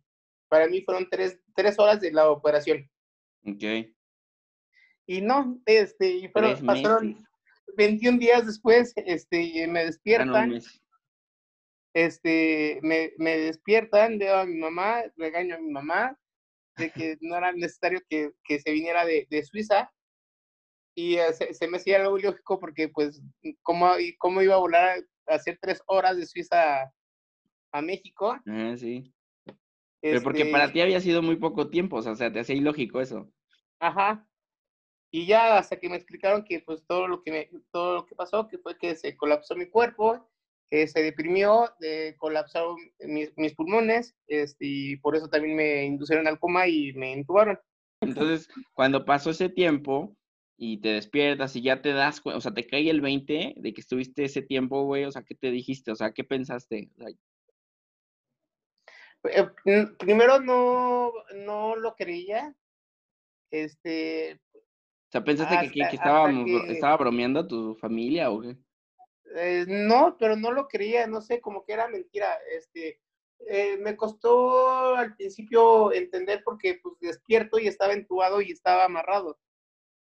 para 0.52 0.66
mí 0.68 0.82
fueron 0.82 1.08
tres, 1.08 1.40
tres 1.56 1.78
horas 1.78 1.98
de 2.02 2.12
la 2.12 2.28
operación. 2.30 2.86
Ok. 3.46 3.88
Y 5.06 5.22
no, 5.22 5.58
este, 5.64 6.10
y 6.10 6.28
fueron, 6.28 6.66
pasaron 6.66 7.08
meses. 7.08 7.24
21 7.78 8.18
días 8.18 8.44
después, 8.44 8.92
este, 8.96 9.66
me 9.66 9.80
Ah, 9.80 9.84
despiertan. 9.84 10.60
este, 11.94 12.80
me, 12.82 13.12
me 13.16 13.38
despiertan, 13.38 14.18
veo 14.18 14.36
a 14.36 14.44
mi 14.44 14.56
mamá, 14.58 15.02
regaño 15.16 15.54
a 15.54 15.58
mi 15.58 15.70
mamá 15.70 16.18
de 16.76 16.90
que 16.90 17.16
no 17.22 17.34
era 17.36 17.50
necesario 17.52 18.02
que, 18.10 18.30
que 18.44 18.60
se 18.60 18.72
viniera 18.72 19.06
de, 19.06 19.26
de 19.30 19.42
Suiza. 19.44 19.90
Y 20.94 21.16
eh, 21.16 21.32
se, 21.32 21.54
se 21.54 21.66
me 21.66 21.78
hacía 21.78 21.96
algo 22.02 22.18
ilógico 22.18 22.60
porque, 22.60 22.90
pues, 22.90 23.22
¿cómo, 23.62 23.98
y 23.98 24.14
cómo 24.18 24.42
iba 24.42 24.56
a 24.56 24.58
volar 24.58 25.02
a 25.28 25.34
hacer 25.34 25.58
tres 25.62 25.80
horas 25.86 26.18
de 26.18 26.26
Suiza 26.26 26.82
a, 26.82 26.92
a 27.72 27.80
México? 27.80 28.36
Ah, 28.46 28.74
sí. 28.76 29.14
Pero 30.02 30.20
porque 30.22 30.40
Este, 30.40 30.52
para 30.52 30.72
ti 30.72 30.80
había 30.80 31.00
sido 31.00 31.22
muy 31.22 31.36
poco 31.36 31.70
tiempo, 31.70 31.96
o 31.96 32.02
sea, 32.02 32.12
o 32.12 32.16
sea, 32.16 32.32
te 32.32 32.40
hacía 32.40 32.56
ilógico 32.56 33.00
eso. 33.00 33.32
Ajá. 33.78 34.28
Y 35.12 35.26
ya 35.26 35.58
hasta 35.58 35.78
que 35.78 35.88
me 35.88 35.96
explicaron 35.96 36.44
que 36.44 36.60
pues 36.60 36.84
todo 36.86 37.06
lo 37.06 37.22
que 37.22 37.30
me, 37.30 37.50
todo 37.70 37.94
lo 37.94 38.06
que 38.06 38.14
pasó, 38.14 38.48
que 38.48 38.58
fue 38.58 38.76
que 38.78 38.96
se 38.96 39.16
colapsó 39.16 39.54
mi 39.54 39.66
cuerpo, 39.66 40.28
que 40.70 40.88
se 40.88 41.02
deprimió, 41.02 41.70
eh, 41.82 42.14
colapsaron 42.18 42.76
mis, 43.00 43.30
mis 43.36 43.54
pulmones, 43.54 44.16
este, 44.26 44.64
y 44.66 44.96
por 44.96 45.14
eso 45.14 45.28
también 45.28 45.54
me 45.54 45.84
inducieron 45.84 46.26
al 46.26 46.40
coma 46.40 46.66
y 46.66 46.94
me 46.94 47.12
intubaron. 47.12 47.58
Entonces, 48.00 48.48
cuando 48.72 49.04
pasó 49.04 49.30
ese 49.30 49.50
tiempo 49.50 50.16
y 50.56 50.78
te 50.78 50.88
despiertas 50.88 51.54
y 51.56 51.62
ya 51.62 51.82
te 51.82 51.92
das 51.92 52.20
cuenta, 52.20 52.38
o 52.38 52.40
sea, 52.40 52.54
te 52.54 52.66
cae 52.66 52.88
el 52.88 53.02
20 53.02 53.54
de 53.56 53.74
que 53.74 53.80
estuviste 53.80 54.24
ese 54.24 54.42
tiempo, 54.42 54.84
güey, 54.84 55.04
o 55.04 55.12
sea, 55.12 55.22
¿qué 55.22 55.34
te 55.34 55.50
dijiste? 55.50 55.92
O 55.92 55.94
sea, 55.94 56.12
¿qué 56.12 56.24
pensaste? 56.24 56.90
O 56.96 57.02
sea, 57.02 57.12
Eh, 59.24 59.86
Primero 59.98 60.40
no, 60.40 61.12
no 61.34 61.76
lo 61.76 61.94
creía, 61.94 62.54
este, 63.50 64.40
o 64.54 65.10
sea, 65.12 65.22
¿pensaste 65.22 65.68
que, 65.68 65.88
que, 65.88 65.96
estábamos, 65.96 66.44
que, 66.44 66.72
estaba 66.72 66.96
bromeando 66.96 67.46
tu 67.46 67.74
familia 67.76 68.30
o 68.30 68.40
qué? 68.40 68.56
eh, 69.34 69.64
no, 69.68 70.16
pero 70.18 70.36
no 70.36 70.52
lo 70.52 70.68
creía, 70.68 71.06
no 71.06 71.20
sé, 71.20 71.40
como 71.40 71.64
que 71.64 71.72
era 71.72 71.88
mentira, 71.88 72.38
este, 72.56 73.00
eh, 73.48 73.76
me 73.78 73.96
costó 73.96 74.94
al 74.96 75.14
principio 75.16 75.92
entender 75.92 76.42
porque 76.44 76.78
pues 76.82 76.94
despierto 77.00 77.58
y 77.58 77.66
estaba 77.66 77.92
entubado 77.92 78.40
y 78.40 78.52
estaba 78.52 78.84
amarrado. 78.84 79.38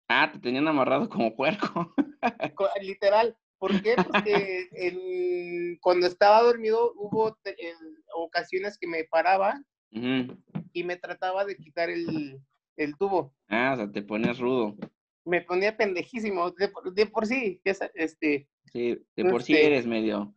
Ah, 0.09 0.31
te 0.33 0.39
tenían 0.39 0.67
amarrado 0.69 1.09
como 1.09 1.35
puerco. 1.35 1.95
Co- 2.57 2.69
Literal. 2.81 3.37
¿Por 3.59 3.83
qué? 3.83 3.97
Porque 3.97 5.79
cuando 5.83 6.07
estaba 6.07 6.43
dormido 6.43 6.93
hubo 6.97 7.37
en 7.45 8.00
ocasiones 8.15 8.79
que 8.79 8.87
me 8.87 9.05
paraba 9.05 9.61
y 9.91 10.85
me 10.85 10.97
trataba 10.97 11.45
de 11.45 11.57
quitar 11.57 11.91
el, 11.91 12.41
el 12.77 12.97
tubo. 12.97 13.35
Ah, 13.49 13.73
o 13.75 13.77
sea, 13.77 13.91
te 13.91 14.03
pones 14.03 14.39
rudo. 14.39 14.77
Me 15.25 15.43
ponía 15.43 15.77
pendejísimo, 15.77 16.51
de, 16.53 16.69
por- 16.69 16.93
de 16.95 17.07
por 17.07 17.27
sí, 17.27 17.61
este, 17.65 18.49
Sí, 18.73 18.99
de 19.17 19.25
por 19.25 19.43
sí 19.43 19.53
Este- 19.55 19.67
eres 19.67 19.87
medio. 19.87 20.35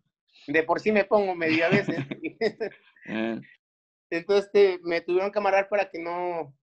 de 0.48 0.64
por 0.64 0.80
sí 0.80 0.92
me 0.92 1.06
pongo 1.06 1.36
medio 1.36 1.66
a 1.66 1.70
veces. 1.70 2.00
eh, 3.06 3.40
Entonces 4.10 4.46
este, 4.46 4.80
me 4.84 5.02
tuvieron 5.02 5.32
que 5.32 5.40
amarrar 5.40 5.70
para 5.70 5.90
que 5.90 6.00
no, 6.00 6.56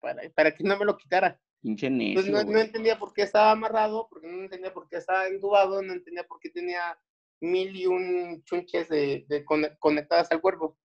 para, 0.00 0.28
para 0.30 0.54
que 0.54 0.64
no 0.64 0.76
me 0.78 0.84
lo 0.84 0.96
quitara. 0.96 1.40
pinche 1.62 1.86
Entonces 1.86 2.32
necio, 2.32 2.44
no, 2.44 2.52
no 2.52 2.58
entendía 2.58 2.98
por 2.98 3.12
qué 3.12 3.22
estaba 3.22 3.50
amarrado, 3.52 4.08
porque 4.10 4.26
no 4.26 4.42
entendía 4.42 4.72
por 4.72 4.88
qué 4.88 4.96
estaba 4.96 5.26
entubado, 5.26 5.82
no 5.82 5.92
entendía 5.92 6.24
por 6.24 6.38
qué 6.40 6.50
tenía 6.50 6.98
mil 7.40 7.74
y 7.76 7.86
un 7.86 8.42
chunches 8.44 8.88
de, 8.88 9.24
de 9.28 9.44
conec- 9.44 9.76
conectadas 9.78 10.30
al 10.30 10.40
cuerpo, 10.40 10.78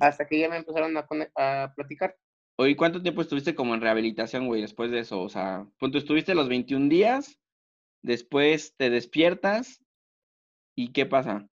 hasta 0.00 0.26
que 0.26 0.38
ya 0.38 0.48
me 0.48 0.56
empezaron 0.56 0.96
a, 0.96 1.06
a 1.36 1.72
platicar. 1.74 2.16
Oye, 2.56 2.76
¿cuánto 2.76 3.02
tiempo 3.02 3.22
estuviste 3.22 3.54
como 3.54 3.74
en 3.74 3.80
rehabilitación, 3.80 4.46
güey, 4.46 4.62
después 4.62 4.90
de 4.90 5.00
eso? 5.00 5.20
O 5.22 5.28
sea, 5.28 5.66
punto, 5.78 5.98
estuviste 5.98 6.34
los 6.34 6.48
21 6.48 6.88
días, 6.88 7.38
después 8.02 8.74
te 8.76 8.90
despiertas, 8.90 9.82
¿y 10.76 10.92
qué 10.92 11.06
pasa? 11.06 11.48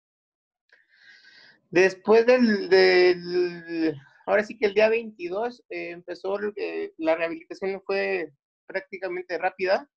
Después 1.70 2.26
del, 2.26 2.68
del- 2.68 3.97
ahora 4.26 4.44
sí 4.44 4.59
que 4.59 4.66
el 4.66 4.75
día 4.75 4.88
22 4.88 5.64
eh, 5.70 5.90
empezó, 5.90 6.38
eh, 6.56 6.92
la 6.99 7.14
rehabilitación 7.14 7.80
fue 7.85 8.32
prácticamente 8.66 9.38
rápida. 9.38 9.88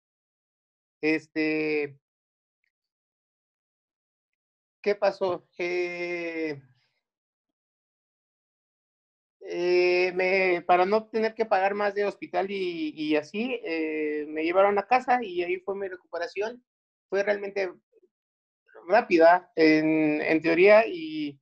Este, 1.01 1.97
¿qué 4.83 4.93
pasó? 4.95 5.47
Eh, 5.57 6.61
eh, 9.39 10.11
me, 10.13 10.61
para 10.61 10.85
no 10.85 11.07
tener 11.07 11.33
que 11.33 11.45
pagar 11.45 11.73
más 11.73 11.95
de 11.95 12.05
hospital 12.05 12.51
y, 12.51 12.89
y 12.89 13.15
así, 13.15 13.59
eh, 13.63 14.25
me 14.27 14.43
llevaron 14.43 14.77
a 14.77 14.85
casa 14.85 15.23
y 15.23 15.41
ahí 15.41 15.57
fue 15.61 15.75
mi 15.75 15.87
recuperación. 15.87 16.63
Fue 17.09 17.23
realmente 17.23 17.71
rápida 18.87 19.51
en, 19.55 20.21
en 20.21 20.41
teoría 20.41 20.85
y, 20.85 21.39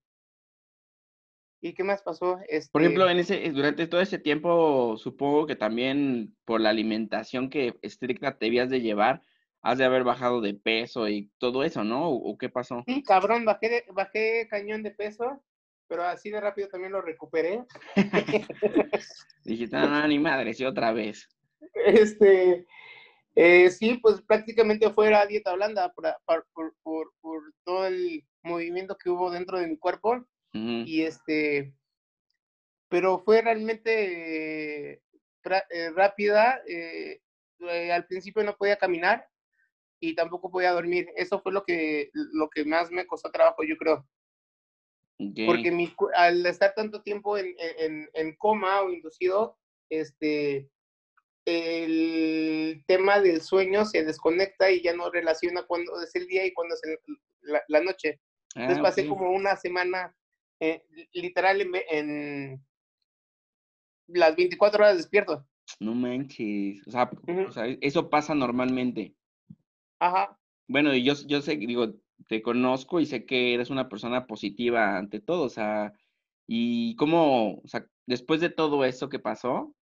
¿y 1.61 1.73
qué 1.73 1.83
más 1.83 2.01
pasó? 2.03 2.39
Por 2.71 2.81
ejemplo, 2.81 3.09
Este, 3.09 3.11
en 3.11 3.19
ese, 3.19 3.51
durante 3.51 3.87
todo 3.87 4.01
ese 4.01 4.19
tiempo, 4.19 4.97
supongo 4.97 5.47
que 5.47 5.55
también 5.55 6.35
por 6.45 6.61
la 6.61 6.69
alimentación 6.69 7.49
que 7.49 7.79
estricta 7.81 8.37
te 8.37 8.45
debías 8.45 8.69
de 8.69 8.81
llevar, 8.81 9.23
has 9.61 9.77
de 9.77 9.85
haber 9.85 10.03
bajado 10.03 10.41
de 10.41 10.53
peso 10.53 11.07
y 11.07 11.31
todo 11.37 11.63
eso, 11.63 11.83
¿no? 11.83 12.09
¿O, 12.09 12.37
qué 12.37 12.49
pasó? 12.49 12.83
sí, 12.87 13.03
cabrón, 13.03 13.45
bajé, 13.45 13.69
de- 13.69 13.85
bajé 13.93 14.47
cañón 14.49 14.83
de 14.83 14.91
peso, 14.91 15.43
pero 15.87 16.03
así 16.03 16.29
de 16.29 16.41
rápido 16.41 16.67
también 16.67 16.91
lo 16.91 17.01
recuperé. 17.01 17.63
Dijiste, 19.45 19.75
no, 19.77 19.89
no, 19.89 20.07
ni 20.07 20.19
madre, 20.19 20.53
sí, 20.53 20.65
otra 20.65 20.91
vez. 20.91 21.27
Este, 21.85 22.65
eh, 23.35 23.69
sí, 23.69 23.99
pues 24.01 24.21
prácticamente 24.21 24.89
fue 24.91 25.09
la 25.11 25.25
dieta 25.25 25.53
blanda 25.53 25.91
por, 25.93 26.05
por, 26.25 26.47
por, 26.53 26.73
por- 26.83 27.13
por 27.21 27.53
todo 27.63 27.87
el 27.87 28.25
movimiento 28.43 28.97
que 28.97 29.09
hubo 29.09 29.29
dentro 29.31 29.59
de 29.59 29.67
mi 29.67 29.77
cuerpo 29.77 30.25
y 30.53 31.03
este, 31.03 31.73
pero 32.89 33.19
fue 33.19 33.41
realmente 33.41 34.93
eh, 34.93 35.01
pra- 35.43 35.65
eh, 35.69 35.91
rápida. 35.91 36.61
al 37.93 38.05
principio 38.07 38.43
no 38.43 38.55
podía 38.57 38.75
caminar 38.77 39.27
y 40.01 40.15
tampoco 40.15 40.51
podía 40.51 40.71
dormir. 40.71 41.07
Eso 41.15 41.39
fue 41.41 41.53
lo 41.53 41.63
que, 41.63 42.09
lo 42.13 42.49
que 42.49 42.65
más 42.65 42.91
me 42.91 43.05
costó 43.07 43.31
trabajo, 43.31 43.63
yo 43.63 43.77
creo. 43.77 44.05
Porque 45.45 45.71
mi, 45.71 45.93
al 46.15 46.45
estar 46.45 46.73
tanto 46.73 47.01
tiempo 47.03 47.37
en, 47.37 47.55
en, 47.77 48.09
en 48.13 48.35
coma 48.35 48.81
o 48.81 48.89
inducido, 48.91 49.57
este, 49.89 50.67
el 51.45 52.83
tema 52.87 53.19
del 53.19 53.41
sueño 53.41 53.85
se 53.85 54.03
desconecta 54.03 54.71
y 54.71 54.81
ya 54.81 54.93
no 54.93 55.11
relaciona 55.11 55.63
cuándo 55.63 56.01
es 56.01 56.13
el 56.15 56.27
día 56.27 56.45
y 56.45 56.53
cuándo 56.53 56.75
es 56.75 56.81
el- 56.83 56.99
la, 57.43 57.63
la 57.67 57.81
noche. 57.81 58.19
Entonces 58.55 58.79
Ah, 58.79 58.83
pasé 58.83 59.07
como 59.07 59.31
una 59.31 59.55
semana, 59.55 60.15
eh, 60.59 60.83
literal, 61.13 61.61
en, 61.61 61.71
en 61.89 62.65
las 64.07 64.35
24 64.35 64.83
horas 64.83 64.97
despierto. 64.97 65.47
No 65.79 65.93
manches. 65.95 66.85
O 66.87 66.91
sea, 66.91 67.09
o 67.47 67.51
sea, 67.51 67.65
eso 67.81 68.09
pasa 68.09 68.35
normalmente. 68.35 69.15
Ajá. 70.01 70.37
Bueno, 70.67 70.93
y 70.95 71.03
yo, 71.03 71.13
yo 71.27 71.41
sé, 71.41 71.57
digo, 71.57 71.93
te 72.27 72.41
conozco 72.41 72.99
y 72.99 73.05
sé 73.05 73.25
que 73.25 73.53
eres 73.53 73.69
una 73.69 73.87
persona 73.89 74.25
positiva 74.27 74.97
ante 74.97 75.19
todo, 75.19 75.43
o 75.43 75.49
sea, 75.49 75.93
y 76.47 76.95
cómo, 76.95 77.55
o 77.59 77.67
sea, 77.67 77.85
después 78.07 78.41
de 78.41 78.49
todo 78.49 78.83
eso 78.85 79.09
que 79.09 79.19
pasó, 79.19 79.75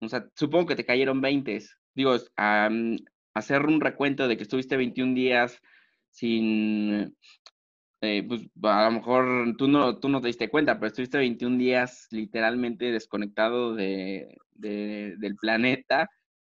o 0.00 0.08
sea, 0.08 0.28
supongo 0.34 0.66
que 0.66 0.76
te 0.76 0.86
cayeron 0.86 1.20
20, 1.20 1.60
digo, 1.94 2.16
am, 2.36 2.96
hacer 3.34 3.62
un 3.66 3.80
recuento 3.80 4.28
de 4.28 4.36
que 4.38 4.44
estuviste 4.44 4.76
21 4.76 5.14
días 5.14 5.60
sin, 6.10 7.16
eh, 8.02 8.24
pues 8.28 8.42
a 8.64 8.84
lo 8.86 8.90
mejor 8.92 9.56
tú 9.58 9.68
no, 9.68 9.98
tú 9.98 10.08
no 10.08 10.20
te 10.20 10.28
diste 10.28 10.50
cuenta, 10.50 10.76
pero 10.78 10.88
estuviste 10.88 11.18
21 11.18 11.58
días 11.58 12.08
literalmente 12.10 12.92
desconectado 12.92 13.74
de, 13.74 14.36
de- 14.52 15.16
del 15.18 15.36
planeta 15.36 16.08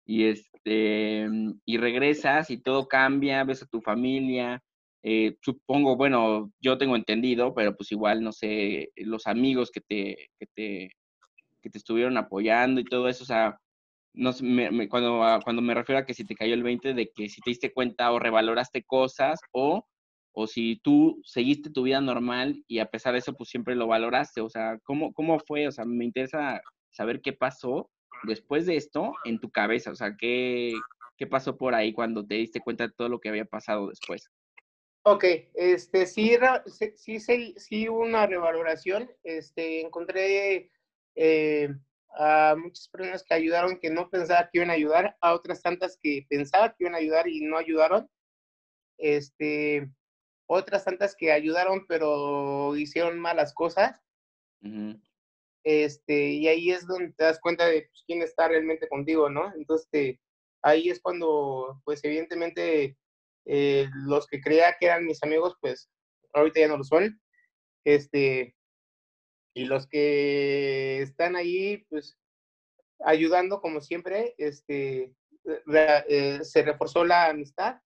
y 0.07 0.25
este 0.27 1.29
y 1.65 1.79
regresas 1.79 2.51
y 2.51 2.59
todo 2.63 2.89
cambia, 2.89 3.45
ves 3.45 3.63
a 3.63 3.67
tu 3.67 3.81
familia. 3.81 4.63
eh, 5.03 5.37
supongo, 5.43 5.97
bueno, 5.97 6.51
yo 6.61 6.79
tengo 6.79 6.97
entendido, 6.97 7.55
pero 7.55 7.77
pues 7.77 7.93
igual 7.93 8.23
no 8.23 8.33
sé, 8.33 8.91
los 8.97 9.27
amigos 9.27 9.71
que 9.71 9.81
te, 9.83 10.31
que 10.39 10.47
te, 10.55 10.91
que 11.63 11.71
te 11.71 11.79
estuvieron 11.79 12.17
apoyando 12.19 12.81
y 12.81 12.85
todo 12.85 13.09
eso, 13.09 13.25
o 13.25 13.27
sea, 13.27 13.59
no 14.15 14.33
sé, 14.33 14.45
me- 14.45 14.89
cuando, 14.89 15.25
a- 15.25 15.41
cuando 15.43 15.63
me 15.63 15.75
refiero 15.75 16.01
a 16.01 16.07
que 16.07 16.15
si 16.15 16.25
te 16.27 16.35
cayó 16.37 16.55
el 16.55 16.63
20 16.63 16.95
de 16.95 17.11
que 17.15 17.29
si 17.29 17.41
te 17.43 17.51
diste 17.51 17.73
cuenta 17.73 18.13
o 18.13 18.19
revaloraste 18.19 18.85
cosas 18.85 19.41
o, 19.53 19.87
o 20.33 20.47
si 20.47 20.81
tú 20.83 21.21
seguiste 21.25 21.71
tu 21.71 21.83
vida 21.85 22.01
normal 22.01 22.65
y 22.69 22.79
a 22.81 22.87
pesar 22.91 23.13
de 23.15 23.21
eso 23.21 23.35
pues 23.35 23.51
siempre 23.51 23.77
lo 23.77 23.87
valoraste, 23.89 24.41
o 24.41 24.51
sea, 24.51 24.79
¿cómo, 24.85 25.13
cómo 25.15 25.39
fue? 25.41 25.69
O 25.69 25.73
sea, 25.73 25.85
me 25.87 26.05
interesa 26.05 26.61
saber 26.91 27.21
qué 27.23 27.33
pasó 27.33 27.91
después 28.27 28.67
de 28.67 28.77
esto 28.77 29.15
en 29.25 29.39
tu 29.39 29.51
cabeza, 29.51 29.91
o 29.91 29.95
sea, 29.95 30.17
qué, 30.17 30.75
qué 31.17 31.27
pasó 31.27 31.57
por 31.57 31.75
ahí 31.75 31.93
cuando 31.93 32.27
te 32.27 32.35
diste 32.37 32.61
cuenta 32.61 32.87
de 32.87 32.95
todo 32.97 33.09
lo 33.09 33.21
que 33.21 33.29
había 33.29 33.45
pasado 33.45 33.89
después. 33.89 34.31
Ok, 35.07 35.25
este, 35.55 36.07
sí, 36.07 36.35
sí, 36.97 37.21
sí, 37.21 37.55
sí, 37.59 37.89
hubo 37.91 38.01
una 38.01 38.27
revaloración. 38.27 39.11
Este, 39.23 39.83
encontré 39.83 40.71
eh, 41.15 41.75
a 42.17 42.55
muchas 42.57 42.89
personas 42.89 43.23
que 43.23 43.35
ayudaron 43.35 43.79
que 43.79 43.91
no 43.91 44.09
pensaba 44.09 44.49
que 44.51 44.59
iban 44.59 44.71
a 44.71 44.75
ayudar, 44.75 45.17
a 45.21 45.35
otras 45.35 45.61
tantas 45.61 45.99
que 46.01 46.25
pensaba 46.31 46.71
que 46.71 46.85
iban 46.85 46.95
a 46.95 46.99
ayudar 46.99 47.29
y 47.29 47.43
no 47.43 47.59
ayudaron. 47.59 48.09
Este, 48.97 49.91
otras 50.47 50.85
tantas 50.85 51.15
que 51.15 51.33
ayudaron 51.33 51.85
pero 51.87 52.75
hicieron 52.75 53.19
malas 53.19 53.53
cosas. 53.53 54.01
Este, 55.65 56.29
y 56.29 56.47
ahí 56.47 56.71
es 56.71 56.87
donde 56.87 57.13
te 57.15 57.25
das 57.25 57.41
cuenta 57.41 57.67
de 57.67 57.83
pues, 57.83 58.05
quién 58.07 58.23
está 58.23 58.49
realmente 58.49 58.89
contigo, 58.89 59.31
¿no? 59.31 59.53
Entonces, 59.55 60.19
ahí 60.63 60.91
es 60.91 61.01
cuando, 61.01 61.81
pues, 61.85 62.05
evidentemente, 62.05 62.97
eh, 63.47 63.89
los 64.07 64.27
que 64.27 64.41
creía 64.41 64.77
que 64.79 64.87
eran 64.87 65.07
mis 65.07 65.23
amigos, 65.23 65.57
pues, 65.61 65.91
ahorita 66.35 66.61
ya 66.61 66.69
no 66.69 66.77
lo 66.77 66.85
son. 66.85 67.21
Este, 67.85 68.55
y 69.55 69.65
los 69.67 69.87
que 69.87 71.01
están 71.01 71.37
ahí, 71.37 71.85
pues 71.89 72.19
ayudando 73.05 73.61
como 73.61 73.81
siempre, 73.81 74.35
este, 74.39 75.15
eh, 76.09 76.39
se 76.43 76.63
reforzó 76.63 77.05
la 77.05 77.27
amistad 77.27 77.79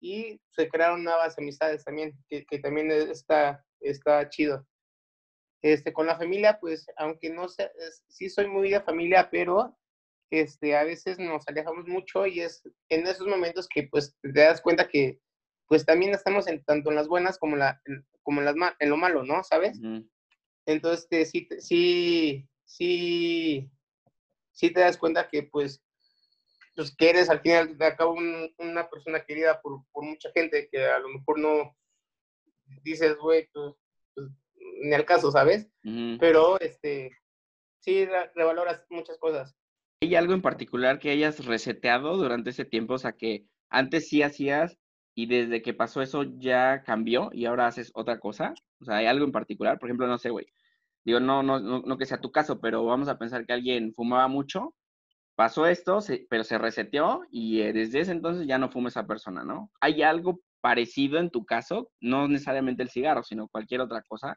y 0.00 0.40
se 0.50 0.68
crearon 0.68 1.02
nuevas 1.02 1.36
amistades 1.38 1.84
también, 1.84 2.12
que, 2.28 2.44
que 2.46 2.58
también 2.58 2.90
está, 2.90 3.64
está 3.80 4.28
chido. 4.28 4.66
Este, 5.62 5.92
con 5.92 6.06
la 6.06 6.16
familia, 6.16 6.58
pues, 6.60 6.86
aunque 6.96 7.30
no 7.30 7.48
sé, 7.48 7.70
sí 8.08 8.30
soy 8.30 8.46
muy 8.46 8.70
de 8.70 8.80
familia, 8.80 9.28
pero 9.30 9.76
este, 10.30 10.76
a 10.76 10.84
veces 10.84 11.18
nos 11.18 11.48
alejamos 11.48 11.86
mucho 11.88 12.26
y 12.26 12.40
es 12.40 12.62
en 12.88 13.06
esos 13.06 13.26
momentos 13.26 13.68
que, 13.68 13.84
pues, 13.84 14.16
te 14.22 14.40
das 14.40 14.60
cuenta 14.60 14.88
que, 14.88 15.20
pues, 15.66 15.84
también 15.84 16.14
estamos 16.14 16.46
en, 16.46 16.62
tanto 16.64 16.90
en 16.90 16.96
las 16.96 17.08
buenas 17.08 17.38
como, 17.38 17.56
la, 17.56 17.80
en, 17.86 18.06
como 18.22 18.40
en, 18.40 18.44
las, 18.44 18.54
en 18.78 18.90
lo 18.90 18.96
malo, 18.96 19.24
¿no? 19.24 19.42
¿Sabes? 19.42 19.80
Entonces, 20.64 21.08
este, 21.10 21.24
sí, 21.26 21.48
sí, 21.60 22.48
sí, 22.64 23.70
sí 24.52 24.70
te 24.70 24.80
das 24.80 24.96
cuenta 24.96 25.28
que, 25.28 25.42
pues, 25.42 25.82
pues 26.76 26.94
que 26.94 27.10
eres 27.10 27.28
al 27.30 27.40
final 27.40 27.76
de 27.76 27.96
cabo 27.96 28.14
una 28.58 28.88
persona 28.88 29.24
querida 29.24 29.60
por, 29.60 29.80
por, 29.90 30.04
mucha 30.04 30.30
gente 30.30 30.68
que 30.70 30.86
a 30.86 31.00
lo 31.00 31.08
mejor 31.08 31.40
no 31.40 31.76
dices, 32.84 33.16
güey, 33.16 33.48
pues 33.52 33.74
ni 34.80 34.94
al 34.94 35.04
caso, 35.04 35.30
¿sabes? 35.30 35.68
Pero, 36.18 36.60
este, 36.60 37.10
sí, 37.80 38.06
revaloras 38.34 38.84
muchas 38.90 39.18
cosas. 39.18 39.54
¿Hay 40.00 40.14
algo 40.14 40.32
en 40.32 40.42
particular 40.42 40.98
que 40.98 41.10
hayas 41.10 41.44
reseteado 41.44 42.16
durante 42.16 42.50
ese 42.50 42.64
tiempo? 42.64 42.94
O 42.94 42.98
sea, 42.98 43.12
que 43.12 43.46
antes 43.68 44.08
sí 44.08 44.22
hacías 44.22 44.78
y 45.14 45.26
desde 45.26 45.62
que 45.62 45.74
pasó 45.74 46.00
eso 46.00 46.22
ya 46.38 46.84
cambió 46.84 47.30
y 47.32 47.46
ahora 47.46 47.66
haces 47.66 47.90
otra 47.94 48.20
cosa. 48.20 48.54
O 48.80 48.84
sea, 48.84 48.98
¿hay 48.98 49.06
algo 49.06 49.24
en 49.24 49.32
particular? 49.32 49.78
Por 49.78 49.88
ejemplo, 49.88 50.06
no 50.06 50.18
sé, 50.18 50.30
güey. 50.30 50.46
Digo, 51.04 51.20
no, 51.20 51.42
no, 51.42 51.58
no, 51.58 51.80
no 51.80 51.98
que 51.98 52.06
sea 52.06 52.20
tu 52.20 52.30
caso, 52.30 52.60
pero 52.60 52.84
vamos 52.84 53.08
a 53.08 53.18
pensar 53.18 53.44
que 53.44 53.52
alguien 53.52 53.92
fumaba 53.94 54.28
mucho, 54.28 54.74
pasó 55.34 55.66
esto, 55.66 55.98
pero 56.28 56.44
se 56.44 56.58
reseteó 56.58 57.22
y 57.30 57.62
eh, 57.62 57.72
desde 57.72 58.00
ese 58.00 58.12
entonces 58.12 58.46
ya 58.46 58.58
no 58.58 58.70
fuma 58.70 58.88
esa 58.88 59.06
persona, 59.06 59.42
¿no? 59.42 59.70
¿Hay 59.80 60.02
algo 60.02 60.40
parecido 60.60 61.18
en 61.18 61.30
tu 61.30 61.44
caso? 61.44 61.90
No 62.00 62.28
necesariamente 62.28 62.82
el 62.82 62.90
cigarro, 62.90 63.22
sino 63.22 63.48
cualquier 63.48 63.80
otra 63.80 64.02
cosa 64.02 64.36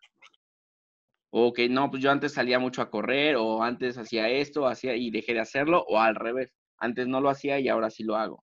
o 1.31 1.53
que 1.53 1.69
no, 1.69 1.89
pues 1.89 2.03
yo 2.03 2.11
antes 2.11 2.33
salía 2.33 2.59
mucho 2.59 2.81
a 2.81 2.91
correr, 2.91 3.37
o 3.37 3.63
antes 3.63 3.97
hacía 3.97 4.29
esto, 4.29 4.67
hacía 4.67 4.95
y 4.95 5.09
dejé 5.09 5.33
de 5.33 5.39
hacerlo, 5.39 5.83
o 5.87 5.99
al 5.99 6.15
revés, 6.15 6.53
antes 6.77 7.07
no 7.07 7.21
lo 7.21 7.29
hacía 7.29 7.59
y 7.59 7.69
ahora 7.69 7.89
sí 7.89 8.03
lo 8.03 8.17
hago. 8.17 8.43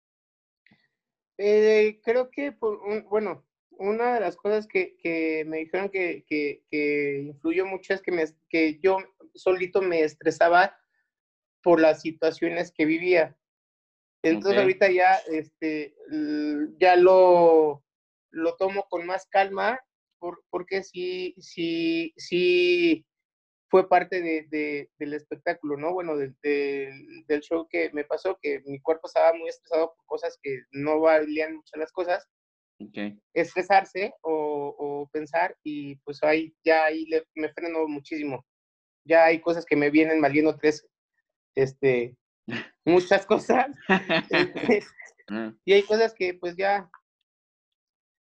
Eh, 1.38 2.00
creo 2.04 2.32
que, 2.32 2.56
bueno, 3.10 3.46
una 3.72 4.16
de 4.16 4.20
las 4.22 4.38
cosas 4.38 4.66
que, 4.66 4.96
que 4.98 5.44
me 5.46 5.58
dijeron 5.58 5.90
que, 5.90 6.24
que, 6.28 6.64
que, 6.70 7.22
influyó 7.28 7.66
mucho 7.66 7.94
es 7.94 8.02
que, 8.02 8.12
me, 8.12 8.24
que 8.50 8.80
yo 8.80 8.98
solito 9.34 9.82
me 9.82 10.02
estresaba 10.02 10.78
por 11.62 11.82
las 11.82 12.02
situaciones 12.02 12.72
que 12.72 12.86
vivía. 12.86 13.38
Entonces 14.22 14.60
ahorita 14.60 14.92
ya, 14.92 15.16
este, 15.32 15.96
ya 16.78 16.98
lo, 16.98 17.84
lo 18.32 18.56
tomo 18.56 18.86
con 18.90 19.06
más 19.06 19.26
calma 19.28 19.80
porque 20.50 20.84
sí, 20.84 21.36
sí, 21.40 22.14
sí 22.18 23.06
fue 23.70 23.88
parte 23.88 24.22
de, 24.22 24.90
del 24.98 25.14
espectáculo, 25.14 25.78
¿no? 25.78 25.94
Bueno, 25.94 26.18
del 26.18 27.42
show 27.42 27.68
que 27.70 27.92
me 27.94 28.04
pasó, 28.04 28.38
que 28.42 28.62
mi 28.66 28.80
cuerpo 28.80 29.08
estaba 29.08 29.34
muy 29.34 29.50
estresado 29.50 29.94
por 29.96 30.06
cosas 30.06 30.38
que 30.42 30.64
no 30.72 31.00
valían 31.00 31.56
muchas 31.56 31.80
las 31.80 31.92
cosas. 31.92 32.28
Okay. 32.82 33.20
Estresarse 33.34 34.14
o, 34.22 35.10
pensar 35.12 35.56
y 35.64 35.98
pues 35.98 36.24
ahí 36.24 36.54
ya 36.64 36.86
ahí 36.86 37.06
me 37.36 37.50
freno 37.54 37.88
muchísimo. 37.88 38.46
Ya 39.06 39.26
hay 39.26 39.42
cosas 39.42 39.66
que 39.66 39.76
me 39.76 39.90
vienen 39.90 40.22
valiendo 40.22 40.56
tres, 40.56 40.88
este, 41.56 42.16
muchas 42.86 43.26
cosas. 43.26 43.68
Este, 44.30 44.84
ah. 45.30 45.54
y 45.66 45.74
hay 45.74 45.84
cosas 45.84 46.14
que 46.14 46.34
pues 46.34 46.56
ya 46.56 46.90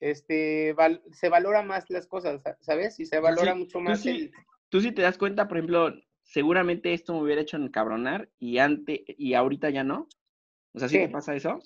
este, 0.03 0.75
se 1.11 1.29
valora 1.29 1.61
más 1.61 1.89
las 1.89 2.07
cosas, 2.07 2.41
¿sabes? 2.59 2.99
Y 2.99 3.05
se 3.05 3.19
valora 3.19 3.55
mucho 3.55 3.79
más 3.79 4.03
tú 4.03 4.09
sí, 4.09 4.31
Tú 4.67 4.81
sí 4.81 4.91
te 4.91 5.01
das 5.01 5.17
cuenta, 5.17 5.47
por 5.47 5.57
ejemplo, 5.57 5.93
seguramente 6.23 6.93
esto 6.93 7.13
me 7.13 7.21
hubiera 7.21 7.41
hecho 7.41 7.57
encabronar 7.57 8.29
y, 8.37 8.57
antes, 8.57 8.99
y 9.07 9.33
ahorita 9.33 9.69
ya 9.69 9.83
no. 9.83 10.09
O 10.73 10.79
sea, 10.79 10.89
¿sí, 10.89 10.97
te 10.97 11.09
pasa 11.09 11.35
eso? 11.35 11.59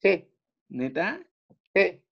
Sí. 0.00 0.30
¿Neta? 0.68 1.20
Sí. 1.74 2.02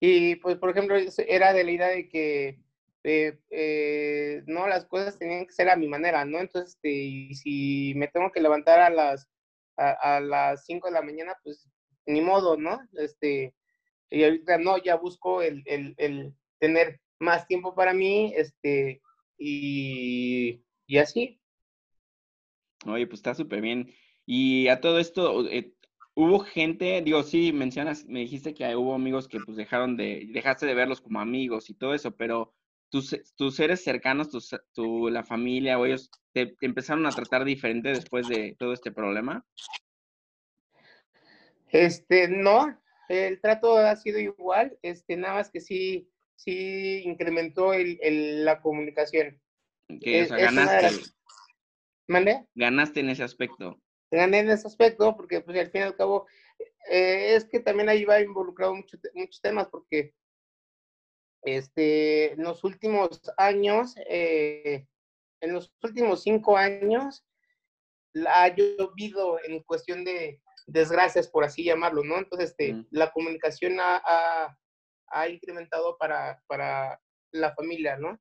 Y 0.00 0.36
pues, 0.36 0.58
por 0.58 0.70
ejemplo, 0.70 0.96
era 1.26 1.52
de 1.54 1.64
la 1.64 1.70
idea 1.70 1.88
de 1.88 2.08
que 2.08 2.60
eh, 3.04 3.38
eh, 3.50 4.42
no, 4.46 4.66
las 4.68 4.84
cosas 4.84 5.18
tenían 5.18 5.46
que 5.46 5.52
ser 5.52 5.70
a 5.70 5.76
mi 5.76 5.88
manera, 5.88 6.24
¿no? 6.26 6.40
Entonces, 6.40 6.74
este, 6.74 7.34
si 7.34 7.94
me 7.96 8.08
tengo 8.08 8.30
que 8.30 8.42
levantar 8.42 8.80
a 8.80 8.90
las 8.90 9.30
a, 9.78 10.16
a 10.16 10.20
las 10.20 10.66
5 10.66 10.88
de 10.88 10.92
la 10.92 11.02
mañana, 11.02 11.36
pues 11.42 11.66
ni 12.04 12.20
modo, 12.20 12.58
¿no? 12.58 12.80
Este, 12.94 13.54
y 14.12 14.24
ahorita 14.24 14.58
no, 14.58 14.78
ya 14.78 14.96
busco 14.96 15.42
el, 15.42 15.62
el, 15.66 15.94
el 15.96 16.34
tener 16.58 17.00
más 17.18 17.46
tiempo 17.46 17.74
para 17.74 17.94
mí, 17.94 18.32
este, 18.36 19.00
y, 19.38 20.62
y 20.86 20.98
así. 20.98 21.40
Oye, 22.86 23.06
pues 23.06 23.20
está 23.20 23.34
súper 23.34 23.60
bien. 23.60 23.92
Y 24.26 24.68
a 24.68 24.80
todo 24.80 24.98
esto, 24.98 25.48
eh, 25.48 25.74
hubo 26.14 26.40
gente, 26.40 27.00
digo, 27.02 27.22
sí, 27.22 27.52
mencionas, 27.52 28.04
me 28.06 28.20
dijiste 28.20 28.54
que 28.54 28.76
hubo 28.76 28.94
amigos 28.94 29.28
que 29.28 29.40
pues 29.40 29.56
dejaron 29.56 29.96
de, 29.96 30.28
dejaste 30.32 30.66
de 30.66 30.74
verlos 30.74 31.00
como 31.00 31.20
amigos 31.20 31.70
y 31.70 31.74
todo 31.74 31.94
eso, 31.94 32.14
pero 32.16 32.54
tus, 32.90 33.16
tus 33.36 33.56
seres 33.56 33.82
cercanos, 33.82 34.30
tus, 34.30 34.50
tu, 34.74 35.08
la 35.08 35.24
familia 35.24 35.78
o 35.78 35.86
ellos, 35.86 36.10
te, 36.32 36.54
empezaron 36.60 37.06
a 37.06 37.10
tratar 37.10 37.44
diferente 37.44 37.88
después 37.88 38.28
de 38.28 38.54
todo 38.58 38.72
este 38.72 38.92
problema? 38.92 39.44
Este, 41.68 42.28
no, 42.28 42.81
el 43.08 43.40
trato 43.40 43.76
ha 43.76 43.96
sido 43.96 44.18
igual, 44.18 44.78
este, 44.82 45.16
nada 45.16 45.34
más 45.34 45.50
que 45.50 45.60
sí, 45.60 46.08
sí 46.36 47.02
incrementó 47.04 47.72
el, 47.72 47.98
el, 48.02 48.44
la 48.44 48.60
comunicación. 48.60 49.40
Que, 50.00 50.22
o 50.22 50.26
sea, 50.26 50.36
ganaste. 50.38 51.12
Ganaste 52.54 53.00
en 53.00 53.10
ese 53.10 53.22
aspecto. 53.22 53.80
Gané 54.10 54.40
en 54.40 54.50
ese 54.50 54.66
aspecto 54.66 55.16
porque, 55.16 55.40
pues, 55.40 55.58
al 55.58 55.70
fin 55.70 55.82
y 55.82 55.84
al 55.84 55.96
cabo, 55.96 56.26
eh, 56.90 57.34
es 57.34 57.44
que 57.44 57.60
también 57.60 57.88
ahí 57.88 58.04
va 58.04 58.20
involucrado 58.20 58.74
mucho, 58.74 58.98
muchos 59.14 59.40
temas 59.40 59.68
porque 59.68 60.14
este, 61.42 62.32
en 62.32 62.42
los 62.42 62.62
últimos 62.64 63.20
años, 63.36 63.94
eh, 64.08 64.86
en 65.40 65.52
los 65.52 65.72
últimos 65.82 66.22
cinco 66.22 66.56
años, 66.56 67.24
ha 68.28 68.48
llovido 68.48 69.38
en 69.44 69.62
cuestión 69.62 70.04
de, 70.04 70.40
desgracias, 70.66 71.28
por 71.28 71.44
así 71.44 71.64
llamarlo, 71.64 72.04
¿no? 72.04 72.18
Entonces, 72.18 72.50
este, 72.50 72.84
la 72.90 73.10
comunicación 73.12 73.78
ha, 73.80 74.56
ha, 75.08 75.28
incrementado 75.28 75.96
para, 75.98 76.42
para 76.46 77.00
la 77.32 77.54
familia, 77.54 77.96
¿no? 77.96 78.18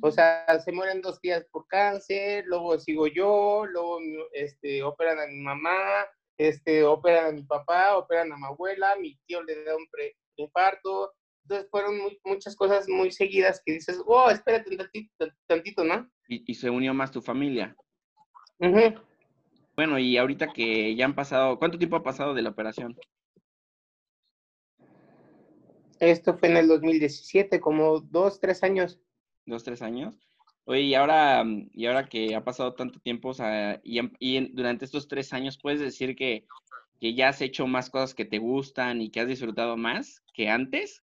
O 0.00 0.10
sea, 0.10 0.46
se 0.60 0.72
mueren 0.72 1.02
dos 1.02 1.20
días 1.20 1.44
por 1.50 1.66
cáncer, 1.66 2.44
luego 2.46 2.78
sigo 2.78 3.06
yo, 3.06 3.66
luego 3.66 3.98
este, 4.32 4.82
operan 4.82 5.18
a 5.18 5.26
mi 5.26 5.40
mamá, 5.40 6.06
este, 6.38 6.82
operan 6.84 7.26
a 7.26 7.32
mi 7.32 7.42
papá, 7.42 7.96
operan 7.96 8.32
a 8.32 8.36
mi 8.36 8.44
abuela, 8.46 8.96
mi 8.96 9.16
tío 9.26 9.42
le 9.42 9.62
da 9.64 9.76
un 9.76 9.86
infarto. 10.36 11.12
Entonces 11.42 11.68
fueron 11.70 12.00
muchas 12.24 12.56
cosas 12.56 12.88
muy 12.88 13.10
seguidas 13.10 13.60
que 13.64 13.72
dices, 13.72 14.00
oh, 14.06 14.30
espérate 14.30 14.70
un 14.70 14.78
tantito, 14.78 15.28
tantito 15.46 15.84
¿no? 15.84 16.10
Y, 16.28 16.50
y, 16.50 16.54
se 16.54 16.70
unió 16.70 16.94
más 16.94 17.10
tu 17.10 17.20
familia. 17.20 17.76
Bueno, 19.76 19.98
y 19.98 20.16
ahorita 20.16 20.52
que 20.52 20.94
ya 20.94 21.04
han 21.04 21.14
pasado, 21.14 21.58
¿cuánto 21.58 21.78
tiempo 21.78 21.96
ha 21.96 22.02
pasado 22.02 22.32
de 22.34 22.42
la 22.42 22.50
operación? 22.50 22.96
Esto 25.98 26.36
fue 26.36 26.48
en 26.48 26.56
el 26.56 26.68
2017, 26.68 27.60
como 27.60 28.00
dos, 28.00 28.40
tres 28.40 28.62
años. 28.62 29.00
Dos, 29.46 29.64
tres 29.64 29.82
años. 29.82 30.16
Oye, 30.64 30.82
y 30.82 30.94
ahora, 30.94 31.44
y 31.72 31.86
ahora 31.86 32.06
que 32.06 32.34
ha 32.34 32.44
pasado 32.44 32.74
tanto 32.74 32.98
tiempo, 33.00 33.30
o 33.30 33.34
sea, 33.34 33.80
y, 33.84 34.00
y 34.18 34.52
durante 34.52 34.84
estos 34.84 35.08
tres 35.08 35.32
años, 35.32 35.58
¿puedes 35.58 35.80
decir 35.80 36.16
que, 36.16 36.46
que, 37.00 37.14
ya 37.14 37.28
has 37.28 37.42
hecho 37.42 37.66
más 37.66 37.90
cosas 37.90 38.14
que 38.14 38.24
te 38.24 38.38
gustan 38.38 39.02
y 39.02 39.10
que 39.10 39.20
has 39.20 39.28
disfrutado 39.28 39.76
más 39.76 40.22
que 40.32 40.48
antes? 40.48 41.02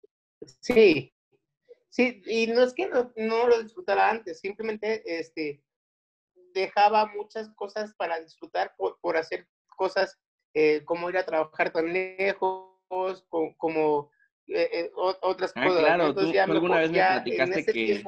Sí, 0.60 1.12
sí, 1.88 2.22
y 2.26 2.46
no 2.46 2.62
es 2.62 2.72
que 2.72 2.88
no, 2.88 3.12
no 3.16 3.48
lo 3.48 3.62
disfrutara 3.62 4.10
antes, 4.10 4.38
simplemente, 4.38 5.02
este, 5.18 5.60
dejaba 6.58 7.06
muchas 7.06 7.48
cosas 7.54 7.94
para 7.94 8.20
disfrutar 8.20 8.74
por, 8.76 9.16
hacer 9.16 9.46
cosas 9.76 10.18
eh, 10.54 10.82
como 10.84 11.08
ir 11.08 11.18
a 11.18 11.26
trabajar 11.26 11.70
tan 11.70 11.92
lejos, 11.92 13.24
como, 13.56 14.10
eh, 14.46 14.68
eh, 14.72 14.90
otras 14.94 15.52
ah, 15.54 15.64
cosas. 15.64 15.84
Claro, 15.84 16.14
tú, 16.14 16.32
alguna 16.38 16.78
vez 16.78 16.90
me 16.90 16.98
platicaste 16.98 17.64
que... 17.66 18.02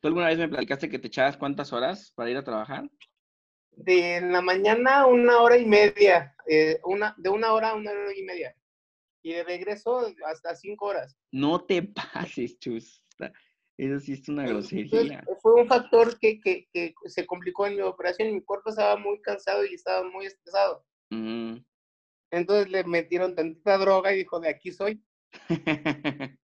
¿Tú 0.00 0.08
alguna 0.08 0.26
vez 0.26 0.38
me 0.38 0.48
platicaste 0.48 0.90
que 0.90 0.98
te 0.98 1.06
echabas 1.06 1.36
cuántas 1.36 1.72
horas 1.72 2.12
para 2.16 2.30
ir 2.30 2.36
a 2.36 2.42
trabajar? 2.42 2.90
De 3.70 4.16
en 4.16 4.32
la 4.32 4.42
mañana 4.42 5.06
una 5.06 5.40
hora 5.40 5.56
y 5.56 5.64
media, 5.64 6.34
una, 6.84 7.14
de 7.16 7.30
una 7.30 7.52
hora 7.52 7.70
a 7.70 7.74
una 7.74 7.92
hora 7.92 8.14
y 8.16 8.22
media. 8.22 8.54
Y 9.24 9.32
de 9.32 9.44
regreso 9.44 10.12
hasta 10.26 10.56
cinco 10.56 10.86
horas. 10.86 11.16
No 11.30 11.64
te 11.64 11.82
pases, 12.34 12.58
chus. 12.58 13.01
Eso 13.78 14.00
sí 14.00 14.12
es 14.12 14.28
una 14.28 14.46
grosería. 14.46 15.24
fue 15.40 15.54
un 15.54 15.66
factor 15.66 16.18
que, 16.18 16.40
que, 16.40 16.68
que, 16.72 16.94
se 17.06 17.26
complicó 17.26 17.66
en 17.66 17.76
mi 17.76 17.82
operación. 17.82 18.32
Mi 18.32 18.42
cuerpo 18.42 18.70
estaba 18.70 18.96
muy 18.96 19.20
cansado 19.22 19.64
y 19.64 19.74
estaba 19.74 20.08
muy 20.08 20.26
estresado. 20.26 20.84
Entonces 22.30 22.70
le 22.70 22.84
metieron 22.84 23.34
tantita 23.34 23.78
droga 23.78 24.12
y 24.12 24.18
dijo, 24.18 24.40
de 24.40 24.48
aquí 24.48 24.72
soy. 24.72 25.02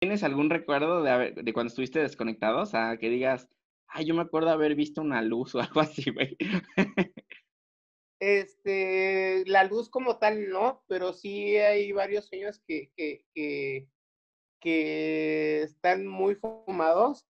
¿Tienes 0.00 0.22
algún 0.22 0.50
recuerdo 0.50 1.02
de, 1.02 1.32
de 1.42 1.52
cuando 1.52 1.68
estuviste 1.68 2.00
desconectado? 2.00 2.62
O 2.62 2.66
sea, 2.66 2.96
que 2.98 3.08
digas, 3.08 3.48
ay, 3.88 4.06
yo 4.06 4.14
me 4.14 4.22
acuerdo 4.22 4.50
haber 4.50 4.74
visto 4.74 5.00
una 5.00 5.22
luz 5.22 5.54
o 5.54 5.60
algo 5.60 5.80
así, 5.80 6.10
güey. 6.10 6.36
Este, 8.18 9.44
la 9.46 9.64
luz 9.64 9.90
como 9.90 10.18
tal 10.18 10.48
no, 10.48 10.82
pero 10.88 11.12
sí 11.12 11.56
hay 11.56 11.92
varios 11.92 12.26
sueños 12.26 12.60
que, 12.66 12.90
que, 12.96 13.26
que, 13.34 13.88
que 14.66 15.62
están 15.62 16.08
muy 16.08 16.34
fumados 16.34 17.24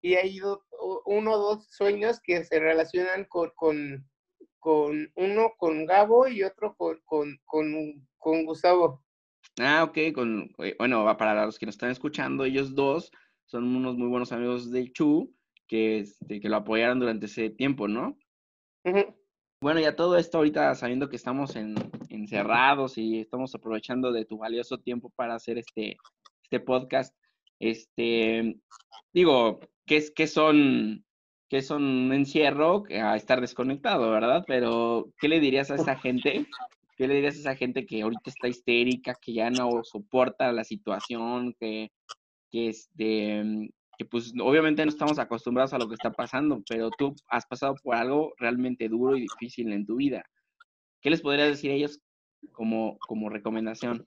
y 0.00 0.14
hay 0.14 0.40
uno 0.40 1.32
o 1.32 1.38
dos 1.38 1.66
sueños 1.68 2.20
que 2.22 2.44
se 2.44 2.60
relacionan 2.60 3.24
con, 3.24 3.50
con, 3.56 4.08
con 4.60 5.10
uno 5.16 5.52
con 5.58 5.84
Gabo 5.84 6.28
y 6.28 6.44
otro 6.44 6.76
con, 6.76 7.00
con, 7.04 7.40
con, 7.44 8.06
con 8.18 8.44
Gustavo. 8.44 9.02
Ah, 9.58 9.82
ok, 9.82 10.14
con, 10.14 10.52
eh, 10.58 10.76
bueno, 10.78 11.04
para 11.18 11.44
los 11.44 11.58
que 11.58 11.66
nos 11.66 11.74
están 11.74 11.90
escuchando, 11.90 12.44
ellos 12.44 12.72
dos 12.76 13.10
son 13.46 13.74
unos 13.74 13.96
muy 13.96 14.06
buenos 14.06 14.30
amigos 14.30 14.70
de 14.70 14.92
Chu 14.92 15.34
que, 15.66 15.98
este, 15.98 16.38
que 16.38 16.48
lo 16.48 16.58
apoyaron 16.58 17.00
durante 17.00 17.26
ese 17.26 17.50
tiempo, 17.50 17.88
¿no? 17.88 18.16
Bueno, 19.60 19.80
ya 19.80 19.96
todo 19.96 20.16
esto 20.16 20.38
ahorita 20.38 20.72
sabiendo 20.76 21.08
que 21.08 21.16
estamos 21.16 21.56
en, 21.56 21.74
encerrados 22.10 22.96
y 22.96 23.18
estamos 23.18 23.56
aprovechando 23.56 24.12
de 24.12 24.24
tu 24.24 24.38
valioso 24.38 24.78
tiempo 24.78 25.10
para 25.10 25.34
hacer 25.34 25.58
este, 25.58 25.96
este 26.50 26.58
podcast, 26.58 27.14
este, 27.60 28.56
digo, 29.12 29.60
¿qué, 29.86 29.98
es, 29.98 30.10
qué 30.10 30.26
son, 30.26 31.04
qué 31.48 31.62
son 31.62 31.84
un 31.84 32.12
encierro 32.12 32.82
a 32.90 33.14
estar 33.14 33.40
desconectado, 33.40 34.10
verdad? 34.10 34.42
Pero, 34.48 35.12
¿qué 35.20 35.28
le 35.28 35.38
dirías 35.38 35.70
a 35.70 35.76
esa 35.76 35.96
gente 35.96 36.46
¿Qué 36.96 37.08
le 37.08 37.14
dirías 37.14 37.36
a 37.36 37.38
esa 37.38 37.56
gente 37.56 37.86
que 37.86 38.02
ahorita 38.02 38.28
está 38.28 38.48
histérica, 38.48 39.14
que 39.22 39.32
ya 39.32 39.48
no 39.48 39.82
soporta 39.84 40.52
la 40.52 40.64
situación, 40.64 41.54
que, 41.58 41.92
que, 42.50 42.68
este, 42.68 43.70
que 43.96 44.04
pues 44.04 44.34
obviamente 44.38 44.84
no 44.84 44.90
estamos 44.90 45.18
acostumbrados 45.18 45.72
a 45.72 45.78
lo 45.78 45.88
que 45.88 45.94
está 45.94 46.10
pasando, 46.10 46.62
pero 46.68 46.90
tú 46.90 47.14
has 47.28 47.46
pasado 47.46 47.76
por 47.82 47.94
algo 47.94 48.34
realmente 48.36 48.88
duro 48.88 49.16
y 49.16 49.22
difícil 49.22 49.72
en 49.72 49.86
tu 49.86 49.96
vida? 49.96 50.26
¿Qué 51.00 51.08
les 51.08 51.22
podrías 51.22 51.48
decir 51.48 51.70
a 51.70 51.74
ellos 51.74 52.00
como, 52.52 52.98
como 52.98 53.30
recomendación? 53.30 54.06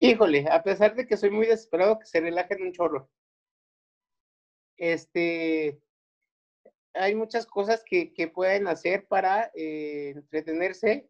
Híjole, 0.00 0.46
a 0.50 0.62
pesar 0.62 0.94
de 0.94 1.06
que 1.06 1.16
soy 1.16 1.30
muy 1.30 1.46
desesperado, 1.46 1.98
que 1.98 2.06
se 2.06 2.20
relajen 2.20 2.62
un 2.62 2.72
chorro. 2.72 3.08
Este, 4.76 5.80
hay 6.94 7.14
muchas 7.14 7.46
cosas 7.46 7.82
que, 7.84 8.12
que 8.12 8.28
pueden 8.28 8.68
hacer 8.68 9.06
para 9.06 9.50
eh, 9.54 10.12
entretenerse. 10.16 11.08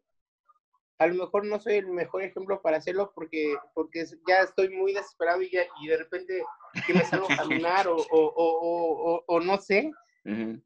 A 0.99 1.07
lo 1.07 1.15
mejor 1.15 1.45
no 1.45 1.59
soy 1.59 1.75
el 1.75 1.89
mejor 1.89 2.23
ejemplo 2.23 2.63
para 2.63 2.79
hacerlo 2.79 3.13
porque, 3.15 3.55
porque 3.75 4.05
ya 4.29 4.43
estoy 4.43 4.71
muy 4.71 4.93
desesperado 4.93 5.43
y, 5.43 5.51
ya, 5.51 5.65
y 5.83 5.89
de 5.89 5.97
repente 5.97 6.43
que 6.87 6.95
me 6.95 7.05
salgo 7.05 7.27
a 7.31 7.37
caminar 7.37 7.89
o, 7.89 7.97
o, 7.97 8.05
o, 8.11 9.25
o, 9.27 9.41
no 9.41 9.59
sé, 9.59 9.91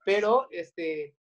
pero 0.04 0.48
este, 0.50 1.16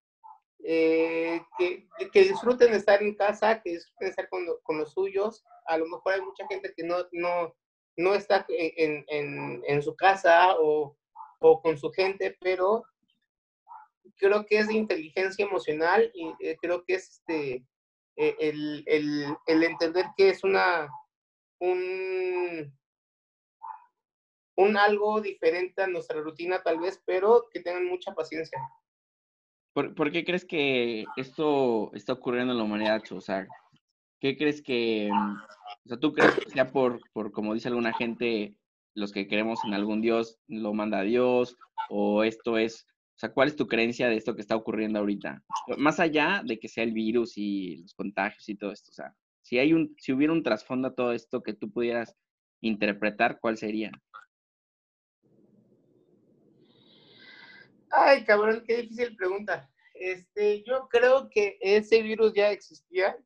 eh, 0.69 1.41
que, 1.58 1.88
disfruten 2.13 2.71
de 2.71 2.77
estar 2.77 3.01
en 3.01 3.15
casa, 3.15 3.62
que 3.62 3.71
disfruten 3.71 4.08
de 4.08 4.10
estar 4.10 4.27
con, 4.27 4.77
los 4.77 4.91
suyos. 4.91 5.45
A 5.65 5.77
lo 5.77 5.86
mejor 5.86 6.13
hay 6.13 6.21
mucha 6.21 6.45
gente 6.47 6.73
que 6.75 6.84
no, 6.84 6.97
no, 7.13 7.56
no 7.95 8.13
está 8.13 8.45
en, 8.49 9.06
en, 9.08 9.82
su 9.82 9.95
casa 9.95 10.58
o, 10.60 10.97
o 11.39 11.62
con 11.62 11.77
su 11.77 11.89
gente, 11.91 12.38
pero 12.41 12.84
creo 14.17 14.45
que 14.45 14.58
es 14.58 14.69
inteligencia 14.69 15.45
emocional 15.45 16.12
y 16.13 16.34
eh, 16.41 16.58
creo 16.60 16.84
que 16.84 16.95
es 16.95 17.12
este 17.12 17.63
eh, 18.17 18.36
el, 18.39 18.84
el, 19.45 19.63
entender 19.63 20.08
que 20.17 20.32
es 20.32 20.43
una, 20.43 20.89
un, 21.60 22.77
un 24.58 24.77
algo 24.77 25.21
diferente 25.21 25.84
a 25.84 25.88
nuestra 25.88 26.19
rutina 26.19 26.62
tal 26.62 26.80
vez, 26.80 27.01
pero 27.06 27.47
que 27.51 27.62
tengan 27.62 27.86
mucha 27.86 28.13
paciencia. 28.13 28.60
¿Por, 29.77 29.93
¿por 29.93 30.11
qué 30.11 30.25
crees 30.25 30.43
que 30.43 31.05
esto 31.17 31.91
está 31.93 32.13
ocurriendo 32.13 32.51
en 32.51 32.57
la 32.57 32.63
humanidad, 32.63 33.03
O 33.11 33.21
sea, 33.21 33.45
¿qué 34.19 34.35
crees 34.35 34.63
que, 34.63 35.07
o 35.11 35.87
sea, 35.87 35.99
tú 35.99 36.13
crees 36.13 36.33
que 36.33 36.49
sea 36.49 36.71
por, 36.71 36.99
por, 37.13 37.31
como 37.31 37.53
dice 37.53 37.67
alguna 37.67 37.93
gente, 37.93 38.55
los 38.95 39.11
que 39.11 39.27
creemos 39.27 39.59
en 39.65 39.75
algún 39.75 40.01
Dios, 40.01 40.39
lo 40.47 40.73
manda 40.73 41.03
Dios, 41.03 41.55
o 41.91 42.23
esto 42.23 42.57
es 42.57 42.87
o 42.89 43.19
sea, 43.19 43.31
¿cuál 43.31 43.49
es 43.49 43.55
tu 43.55 43.67
creencia 43.67 44.09
de 44.09 44.15
esto 44.15 44.33
que 44.33 44.41
está 44.41 44.55
ocurriendo 44.55 44.97
ahorita? 44.97 45.43
Más 45.77 45.99
allá 45.99 46.41
de 46.43 46.57
que 46.57 46.69
sea 46.69 46.83
el 46.83 46.93
virus 46.93 47.37
y 47.37 47.77
los 47.77 47.93
contagios 47.93 48.49
y 48.49 48.55
todo 48.55 48.71
esto, 48.71 48.89
o 48.89 48.95
sea, 48.95 49.13
si 49.43 49.59
hay 49.59 49.73
un, 49.73 49.93
si 49.99 50.11
hubiera 50.11 50.33
un 50.33 50.41
trasfondo 50.41 50.87
a 50.87 50.95
todo 50.95 51.13
esto 51.13 51.43
que 51.43 51.53
tú 51.53 51.71
pudieras 51.71 52.15
interpretar, 52.61 53.37
¿cuál 53.39 53.57
sería? 53.57 53.91
Ay, 57.89 58.23
cabrón, 58.26 58.63
qué 58.65 58.78
difícil 58.78 59.15
pregunta. 59.15 59.69
Este, 59.93 60.63
yo 60.63 60.88
creo 60.89 61.30
que 61.30 61.58
ese 61.62 62.02
virus 62.02 62.34
ya 62.34 62.52
existía 62.52 63.17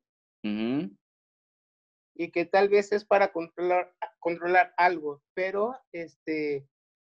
y 2.14 2.30
que 2.30 2.44
tal 2.44 2.68
vez 2.68 2.92
es 2.92 3.04
para 3.04 3.32
controlar, 3.32 3.94
controlar 4.18 4.72
algo, 4.76 5.22
pero 5.34 5.74
este, 5.92 6.66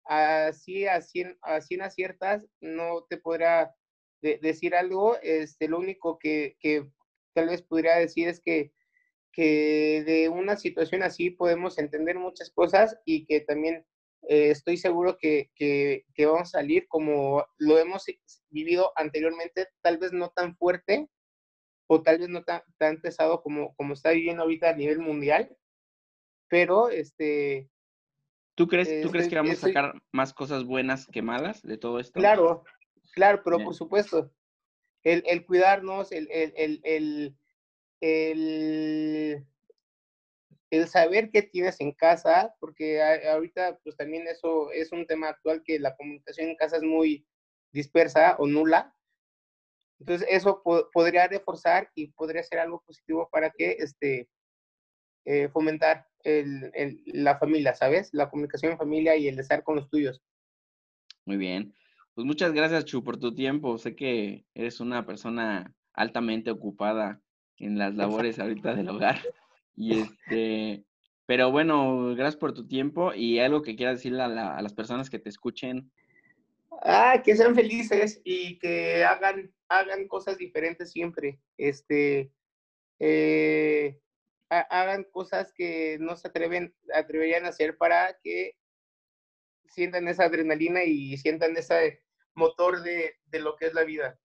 así, 0.06 0.86
así, 0.86 1.23
así 1.41 1.75
en 1.75 1.82
aciertas, 1.82 2.45
no 2.62 3.06
te 3.10 3.17
podrá 3.17 3.75
decir 4.21 4.75
algo. 4.75 5.17
Este, 5.21 5.67
lo 5.67 5.79
único 5.79 6.17
que, 6.17 6.58
que 6.60 6.89
tal 7.34 7.47
vez 7.47 7.62
podría 7.62 7.95
decir 7.95 8.27
es 8.27 8.39
que, 8.39 8.73
que 9.32 10.03
de 10.06 10.29
una 10.29 10.56
situación 10.58 11.03
así 11.03 11.29
podemos 11.32 11.77
entender 11.77 12.17
muchas 12.17 12.49
cosas 12.51 12.97
y 13.06 13.25
que 13.25 13.41
también 13.41 13.86
eh, 14.29 14.51
estoy 14.51 14.77
seguro 14.77 15.17
que, 15.17 15.51
que, 15.55 16.05
que, 16.13 16.25
vamos 16.25 16.49
a 16.49 16.59
salir 16.59 16.88
como 16.88 17.45
lo 17.57 17.77
hemos 17.77 18.05
vivido 18.49 18.91
anteriormente, 18.95 19.67
tal 19.81 19.97
vez 19.97 20.13
no 20.13 20.29
tan 20.29 20.55
fuerte 20.55 21.09
o 21.88 22.01
tal 22.01 22.19
vez 22.19 22.29
no 22.29 22.43
tan, 22.43 22.62
tan 22.77 23.01
pesado 23.01 23.41
como, 23.41 23.75
como 23.75 23.93
está 23.93 24.12
viviendo 24.12 24.43
ahorita 24.43 24.69
a 24.69 24.75
nivel 24.75 24.99
mundial, 24.99 25.55
pero 26.47 26.89
este, 26.89 27.69
¿Tú 28.55 28.67
crees, 28.67 29.01
¿tú 29.01 29.09
crees 29.09 29.27
que 29.27 29.36
vamos 29.36 29.63
a 29.63 29.67
sacar 29.67 29.93
más 30.12 30.33
cosas 30.33 30.63
buenas 30.63 31.07
que 31.07 31.23
malas 31.23 31.62
de 31.63 31.77
todo 31.77 31.99
esto? 31.99 32.19
Claro, 32.19 32.63
claro, 33.13 33.41
pero 33.43 33.57
por 33.63 33.73
supuesto. 33.73 34.31
El, 35.03 35.23
el 35.25 35.45
cuidarnos, 35.45 36.12
el, 36.12 36.29
el, 36.31 37.36
el, 37.99 39.47
el, 40.73 40.81
el 40.81 40.88
saber 40.88 41.29
qué 41.31 41.41
tienes 41.41 41.79
en 41.81 41.91
casa, 41.91 42.53
porque 42.59 43.01
ahorita 43.01 43.79
pues 43.83 43.95
también 43.95 44.27
eso 44.27 44.71
es 44.71 44.91
un 44.91 45.05
tema 45.05 45.29
actual 45.29 45.62
que 45.63 45.79
la 45.79 45.95
comunicación 45.95 46.49
en 46.49 46.55
casa 46.55 46.77
es 46.77 46.83
muy 46.83 47.25
dispersa 47.71 48.36
o 48.39 48.47
nula. 48.47 48.95
Entonces 49.99 50.27
eso 50.29 50.62
podría 50.91 51.27
reforzar 51.27 51.89
y 51.95 52.07
podría 52.07 52.43
ser 52.43 52.59
algo 52.59 52.83
positivo 52.86 53.29
para 53.31 53.51
que 53.51 53.77
este, 53.79 54.27
eh, 55.25 55.47
fomentar 55.49 56.07
el, 56.23 56.71
la 57.05 57.38
familia, 57.38 57.73
¿sabes? 57.73 58.09
La 58.13 58.29
comunicación 58.29 58.73
en 58.73 58.77
familia 58.77 59.15
y 59.15 59.27
el 59.27 59.39
estar 59.39 59.63
con 59.63 59.75
los 59.75 59.89
tuyos. 59.89 60.21
Muy 61.25 61.38
bien. 61.38 61.73
Pues 62.15 62.27
muchas 62.27 62.53
gracias, 62.53 62.86
Chu, 62.86 63.03
por 63.03 63.17
tu 63.17 63.33
tiempo. 63.33 63.77
Sé 63.77 63.95
que 63.95 64.45
eres 64.53 64.79
una 64.79 65.05
persona 65.05 65.73
altamente 65.93 66.51
ocupada 66.51 67.21
en 67.57 67.77
las 67.77 67.95
labores 67.95 68.39
ahorita 68.39 68.75
del 68.75 68.89
hogar. 68.89 69.21
Y 69.75 70.01
este, 70.01 70.86
pero 71.25 71.51
bueno, 71.51 72.15
gracias 72.15 72.38
por 72.38 72.53
tu 72.53 72.67
tiempo 72.67 73.13
y 73.13 73.39
algo 73.39 73.62
que 73.62 73.75
quieras 73.75 73.97
decirle 73.97 74.21
a, 74.21 74.57
a 74.57 74.62
las 74.62 74.73
personas 74.73 75.09
que 75.09 75.19
te 75.19 75.29
escuchen. 75.29 75.91
Ah, 76.81 77.21
que 77.23 77.36
sean 77.36 77.55
felices 77.55 78.21
y 78.23 78.59
que 78.59 79.03
hagan, 79.03 79.53
hagan 79.69 80.07
cosas 80.07 80.38
diferentes 80.38 80.91
siempre. 80.91 81.39
Este, 81.57 82.31
eh, 82.99 83.99
hagan 84.49 85.05
cosas 85.05 85.53
que 85.53 85.97
no 85.99 86.15
se 86.15 86.27
atreven, 86.27 86.75
atreverían 86.93 87.45
a 87.45 87.49
hacer 87.49 87.77
para 87.77 88.17
que 88.21 88.57
sientan 89.67 90.07
esa 90.07 90.25
adrenalina 90.25 90.83
y 90.83 91.17
sientan 91.17 91.55
ese 91.57 92.01
motor 92.36 92.81
de, 92.81 93.15
de 93.25 93.39
lo 93.39 93.55
que 93.55 93.67
es 93.67 93.73
la 93.73 93.83
vida. 93.83 94.19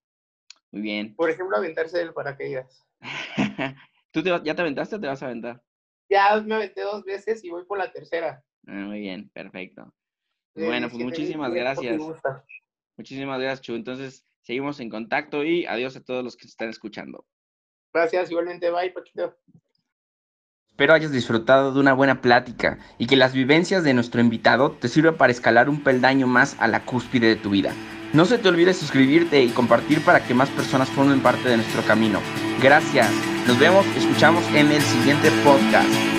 Muy 0.70 0.82
bien. 0.82 1.14
Por 1.14 1.30
ejemplo, 1.30 1.56
aventarse 1.56 1.98
del 1.98 2.12
paracaídas. 2.12 2.86
¿Tú 4.10 4.22
ya 4.22 4.54
te 4.54 4.62
aventaste 4.62 4.96
o 4.96 5.00
te 5.00 5.06
vas 5.06 5.22
a 5.22 5.26
aventar? 5.26 5.62
Ya 6.10 6.40
me 6.40 6.54
aventé 6.54 6.82
dos 6.82 7.04
veces 7.04 7.44
y 7.44 7.50
voy 7.50 7.64
por 7.64 7.78
la 7.78 7.92
tercera. 7.92 8.42
Ah, 8.66 8.72
muy 8.86 9.00
bien, 9.00 9.30
perfecto. 9.30 9.92
Bueno, 10.54 10.88
pues 10.88 11.02
muchísimas 11.02 11.52
gracias. 11.52 12.00
Muchísimas 12.96 13.40
gracias, 13.40 13.60
Chu. 13.60 13.74
Entonces, 13.74 14.24
seguimos 14.42 14.80
en 14.80 14.90
contacto 14.90 15.44
y 15.44 15.66
adiós 15.66 15.96
a 15.96 16.02
todos 16.02 16.24
los 16.24 16.36
que 16.36 16.46
están 16.46 16.68
escuchando. 16.68 17.26
Gracias, 17.92 18.30
igualmente. 18.30 18.70
Bye, 18.70 18.90
Paquito. 18.90 19.36
Espero 20.78 20.94
hayas 20.94 21.10
disfrutado 21.10 21.72
de 21.72 21.80
una 21.80 21.92
buena 21.92 22.20
plática 22.20 22.78
y 22.98 23.08
que 23.08 23.16
las 23.16 23.32
vivencias 23.32 23.82
de 23.82 23.94
nuestro 23.94 24.20
invitado 24.20 24.70
te 24.70 24.86
sirvan 24.86 25.16
para 25.16 25.32
escalar 25.32 25.68
un 25.68 25.82
peldaño 25.82 26.28
más 26.28 26.54
a 26.60 26.68
la 26.68 26.84
cúspide 26.84 27.26
de 27.26 27.34
tu 27.34 27.50
vida. 27.50 27.72
No 28.12 28.26
se 28.26 28.38
te 28.38 28.48
olvide 28.48 28.72
suscribirte 28.72 29.42
y 29.42 29.48
compartir 29.48 30.00
para 30.02 30.24
que 30.24 30.34
más 30.34 30.48
personas 30.50 30.88
formen 30.88 31.18
parte 31.18 31.48
de 31.48 31.56
nuestro 31.56 31.82
camino. 31.82 32.20
Gracias. 32.62 33.10
Nos 33.48 33.58
vemos, 33.58 33.84
escuchamos 33.96 34.44
en 34.54 34.70
el 34.70 34.80
siguiente 34.82 35.32
podcast. 35.42 36.17